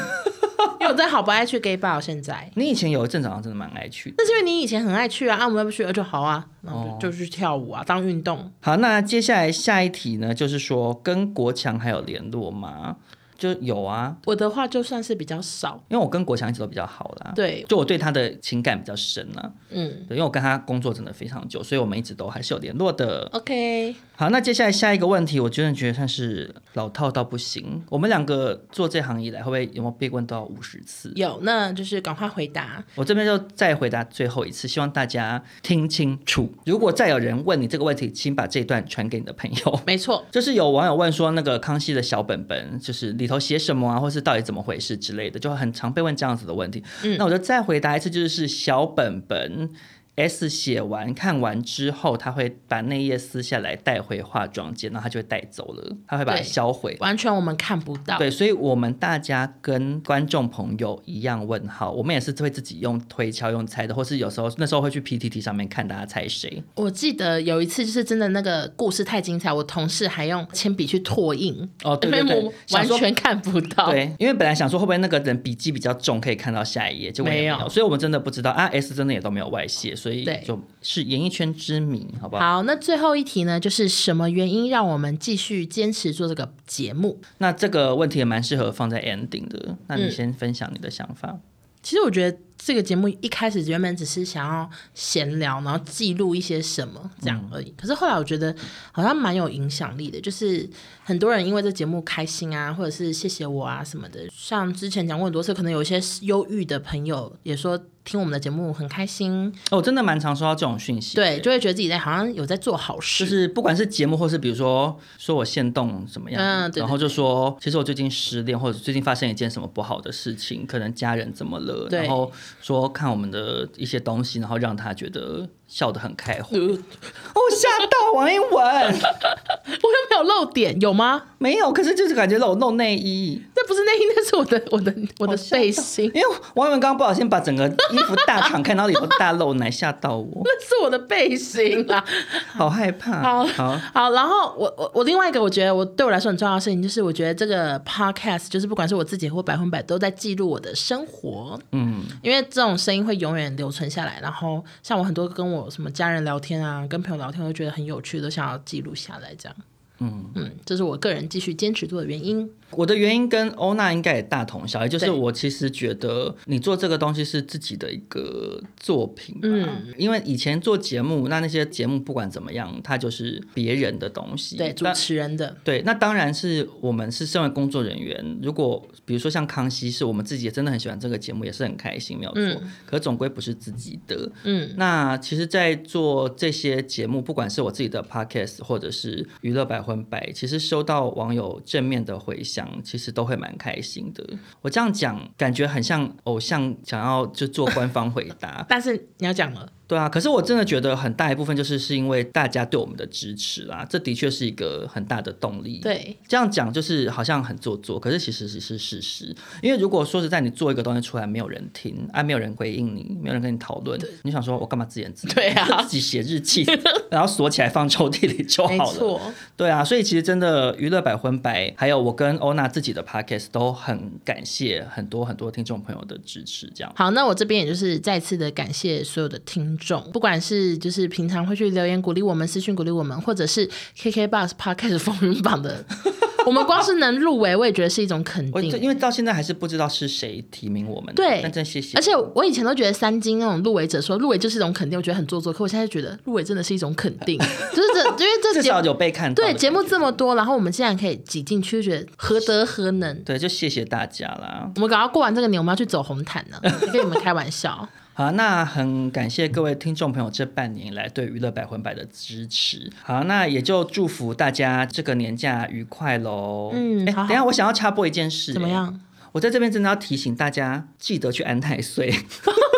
[0.80, 2.50] 因为我真的好不爱去 gay bar，现在。
[2.56, 8.50] 你以前有一阵子好像真的蛮爱去的，那是因为你以前很爱去啊，啊，我们要不去，就好啊，然后就，就去跳舞啊，当运动。
[8.60, 12.96] 好，那接下来下一题呢，就是说跟国强还有联络吗？
[13.36, 17.32] 就有啊，我的话就算是比较少，因为我跟国强一直都比较好啦。
[17.34, 19.52] 对，就我对他的情感比较深啊。
[19.70, 23.28] 嗯，对，因为我跟他工作真的非常久，所以我们一直都还是有联络的。
[23.32, 27.82] OK，好，那接下来下一个问题，我真的觉得算是老套到不行。
[27.90, 31.12] 我们两个做这行以来，会不会有没有被问到五十次？
[31.16, 32.82] 有，那就是赶快回答。
[32.94, 36.52] 我这边就再回答最后一次，希望大家听清楚。
[36.66, 39.80] 如果再有人问你这个问题，请把这一段传给你的朋友。
[39.86, 46.84] 没错， 就是有网友问说，那个康熙的小本本，就是里头写什么啊，或是到底怎么回事之类的，就很常被问这样子的问题。
[47.02, 49.70] 嗯，那我就再回答一次，就是小本本。
[50.16, 58.16] S 写完看完之后，他会把那页撕下来带回化妆间，然后他就会带走了，他会把它销毁，完全我们看不到。
[58.18, 66.62] 对，所以我们大家跟观众朋友一样问号，我们也是会自己用推敲、用猜的，或是有时候那时候会去 PTT 上面看大家猜谁。
[66.76, 73.90] 我记得有一次就是真的那个故事太精彩，我同事还用铅笔去拓印，哦，对对对，完全看不到。
[73.90, 78.66] 对，因为本来想说会不会那个人笔记比较重，可以看到下一页，结果没有，所以我们真的不知道啊。
[78.66, 82.56] S 真的也都没有外泄，所以就是演艺圈之谜，好不好？
[82.56, 83.58] 好，那最后一题呢？
[83.58, 87.18] 就是什么原因让我们继续坚持做这个节目？
[87.38, 89.78] 那这个问题也蛮适合放在 ending 的。
[89.86, 91.30] 那你先分享你的想法。
[91.30, 91.40] 嗯，
[91.82, 92.36] 其实我觉得。
[92.64, 97.68] 这个节目一开始原本只是想要闲聊，然后记录一些什么这样而已。
[97.68, 98.54] 嗯、可是后来我觉得
[98.90, 100.66] 好像蛮有影响力的，就是
[101.02, 104.20] 很多人因为这节目开心啊，或者是谢谢我啊什么的。
[104.32, 109.52] 像之前讲过很多次，可能有一些忧郁的朋友也说听我们的节目很开心。
[109.70, 113.24] 哦，真的蛮常收到这种讯息，对，就会觉得自己在好像有在做好事。
[113.24, 122.30] 就是不管是节目，或是比如说说我现动怎么样，嗯，对对对，然后就说其实我最近失恋，或者最近发生一件什么不好的事情，可能家人怎么了，然后
[122.62, 123.24] 说看我们。
[123.34, 126.56] 的一些东西，然后让他觉得笑得很开怀。
[126.56, 126.70] 我
[127.50, 131.20] 吓到王一文， 我又没有露点，有吗？
[131.38, 133.42] 没有，可是就是感觉我露内衣。
[133.56, 136.04] 那不是内衣，那是我的 我的我的背心。
[136.14, 140.42] 因为王一文刚刚不小心把整个衣服大敞开，然后里头大露奶，吓到我。
[140.44, 142.04] 那是我的背心啊，
[142.52, 143.20] 好害怕。
[143.20, 151.58] 好好好，然后我我我另外一个我觉得我对我来说很重要的事情，就是我觉得这个 podcast 就是不管是我自己或百分百都在记录我的生活。
[151.72, 153.14] 嗯，因为这种声音会。
[153.24, 159.56] 永远留存下来，然后像我很多跟我什么家人聊天啊，跟朋友聊天，我都觉得很有趣，都想要记录下来这样。
[159.98, 162.50] 嗯嗯，这是我个人继续坚持做的原因。
[162.76, 192.63] 我的原因跟欧娜应该也大同小异，就是我其实觉得你做这个东西是自己的一个作品吧，嗯，因为以前做节目，那那些节目不管怎么样，它就是别人的东西，对，主持人的，对，那当然是我们是身为工作人员，如果比如说像康熙，是我们自己也真的很喜欢这个节目，也是很开心，没有错，嗯，可总归不是自己的，嗯，那其实，在做这些节目，不管是我自己的 podcast 或者是娱乐百分百，其实收到网友正面的回响。
[192.82, 194.24] 其实都会蛮开心的。
[194.60, 199.70] 我这样讲，感觉很像偶像想要就做官方回答， 但是你要讲了。
[199.86, 205.78] 对啊，可是我真的觉得很大一部分就是是因为大家对我们的支持啦，这的确是一个很大的动力。
[205.82, 209.34] 对，这样讲就是好像很做作，可是其实是是事实。
[209.62, 215.32] 因为如果说实在，你做一个东西出来没有人听，啊，没有人回应你，没有人跟你讨论，你想说我干嘛自言自语？
[215.32, 216.64] 对啊，自己写日记，
[217.10, 219.34] 然后锁起来放抽屉里就好了。
[219.56, 226.70] 对啊，所以其实真的娱乐百分百，还有我跟欧娜自己的 podcast 都很感谢很多很多听众朋友的支持。
[226.74, 233.68] 这样好，那我这边也就是再次的感谢所有的听众，不管是就是平常会去留言鼓励我们、私讯鼓励我们，或者是
[233.98, 235.84] KKBOX Podcast 风云榜的。
[236.46, 238.78] 我们光是能入围，我也觉得是一种肯定。
[238.78, 241.14] 因为到现在还是不知道是谁提名我们。
[241.14, 241.96] 对，但真谢谢。
[241.96, 245.50] 而且我以前都觉得三金那种入围者说入围就是一种肯定，我觉得很做作。
[245.50, 247.38] 可我现在觉得入围真的是一种肯定，
[247.72, 249.42] 就是这，因为这至少有被看到。
[249.42, 253.18] 对，节目这么多，然后我们竟然可以挤进去，就觉得何德何能？
[253.24, 254.70] 对，就谢谢大家啦。
[254.74, 256.60] 我们赶快过完这个年，我们要去走红毯了，
[256.92, 257.88] 跟你们开玩笑。
[258.16, 262.88] 好，那很感谢各位听众朋友这半年来对娱乐百分百的支持。
[263.02, 266.70] 好，那也就祝福大家这个年假愉快喽。
[266.72, 268.52] 嗯，哎，等一下我想要插播一件事。
[268.52, 269.00] 怎么样？
[269.32, 272.14] 我在这边真的要提醒大家，记得去安太岁。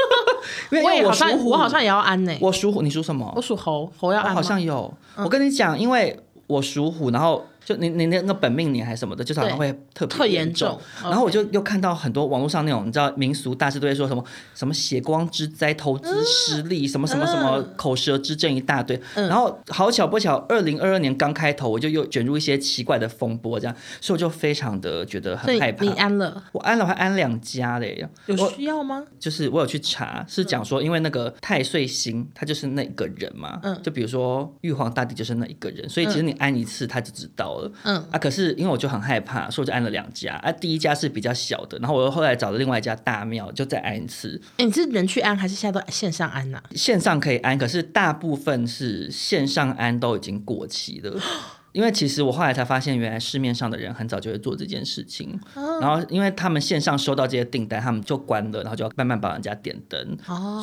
[0.73, 2.35] 因为我，我好像我好像也要安呢。
[2.41, 3.31] 我属虎，你属什么？
[3.37, 4.35] 我属猴，猴要安。
[4.35, 4.91] 好像有。
[5.17, 7.45] 嗯、我跟你讲，因为我属虎，然后。
[7.67, 10.69] 就你你那个本命年还是什么的，就是好像会特别严重。
[10.69, 18.97] 严重然后我就又看到很多网络上那种，你知道民俗大师都会说什么什么血光之灾、投资失利、嗯、什么什么什么口舌之争一大堆。
[19.17, 25.85] 嗯、然后好巧不巧，二零二二年刚开头，我就又卷入一些奇怪的风波，这样，所以我就非常的觉得很害怕。
[25.85, 26.45] 你安了？
[26.53, 28.09] 我安了，还安两家嘞。
[28.27, 29.05] 有需要吗？
[29.19, 33.59] 就是我有去查，是讲说因为那个太岁星，他就是那个人嘛。
[33.65, 33.77] 嗯。
[33.83, 37.71] 就比如说玉皇大帝就是那一个人，所以其实你安一次他就知道了。
[37.85, 37.97] 嗯。
[38.11, 38.57] 啊，可是。
[38.57, 40.35] 因为我就很害怕，所以我就安了两家。
[40.37, 44.41] 啊，第一家是比较小的，然后我又后来找了另外一家大庙，就再安一次。
[44.57, 46.59] 哎，你是人去安还是现在都线上安呢？
[46.59, 46.65] 啊？
[46.75, 51.21] 线上可以安，可是大部分是线上安都已经过期了。
[51.77, 55.39] 因为其实我后来才发现，原来市面上的人很早就会做这件事情，
[55.79, 60.17] 然后因为他们线上收到这些订单，他们就关了，然后就要慢慢帮人家点灯，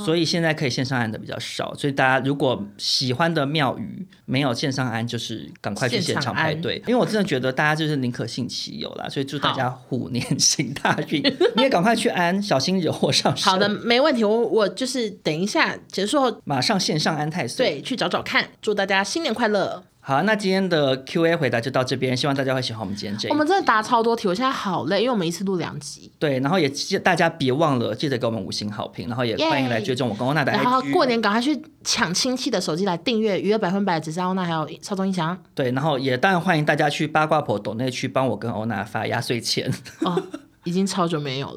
[0.03, 1.71] 所以现在可以线上安的比较少。
[1.75, 9.07] 所以大家如果喜欢的庙宇没有线上安，就是赶快去现场排队，因为我真的觉得大家就是宁可信其有啦。
[9.07, 11.21] 所以祝大家虎年 行大运，
[11.55, 13.51] 你也赶快去安，小心惹祸上身。
[13.51, 18.49] 好的，没问题，我我就是等一下结束后马上线上安太岁，对，去找找看。
[18.63, 19.83] 祝大家新年快乐。
[20.05, 23.31] 好，那今天的 Q&A 回答就到这边，希望大家会喜欢我们今天这一。
[23.31, 26.11] 我们真的答超多题，我现在好累，因为我们一次录两集。
[26.19, 26.69] 对，然后也
[27.01, 30.55] 大家别忘了记得给我们五星好评，然后也欢迎来追踪我跟欧娜的 IG。
[30.61, 35.37] 然后过年赶快去抢亲戚的手机来订阅娱乐百分百，只是欧娜还有超中音响。
[35.55, 39.73] 对，然后也当然欢迎大家去八卦婆抖内去帮我跟欧娜发压岁钱。
[40.01, 40.21] 哦，
[40.65, 41.55] 已经超久没有了，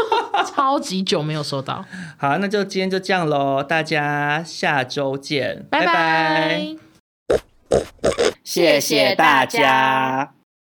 [0.56, 1.84] 超级久没有收到。
[2.16, 5.84] 好，那就今天就这样喽，大家下周见，拜拜。
[5.84, 6.83] 拜拜
[8.44, 10.34] 谢谢大家。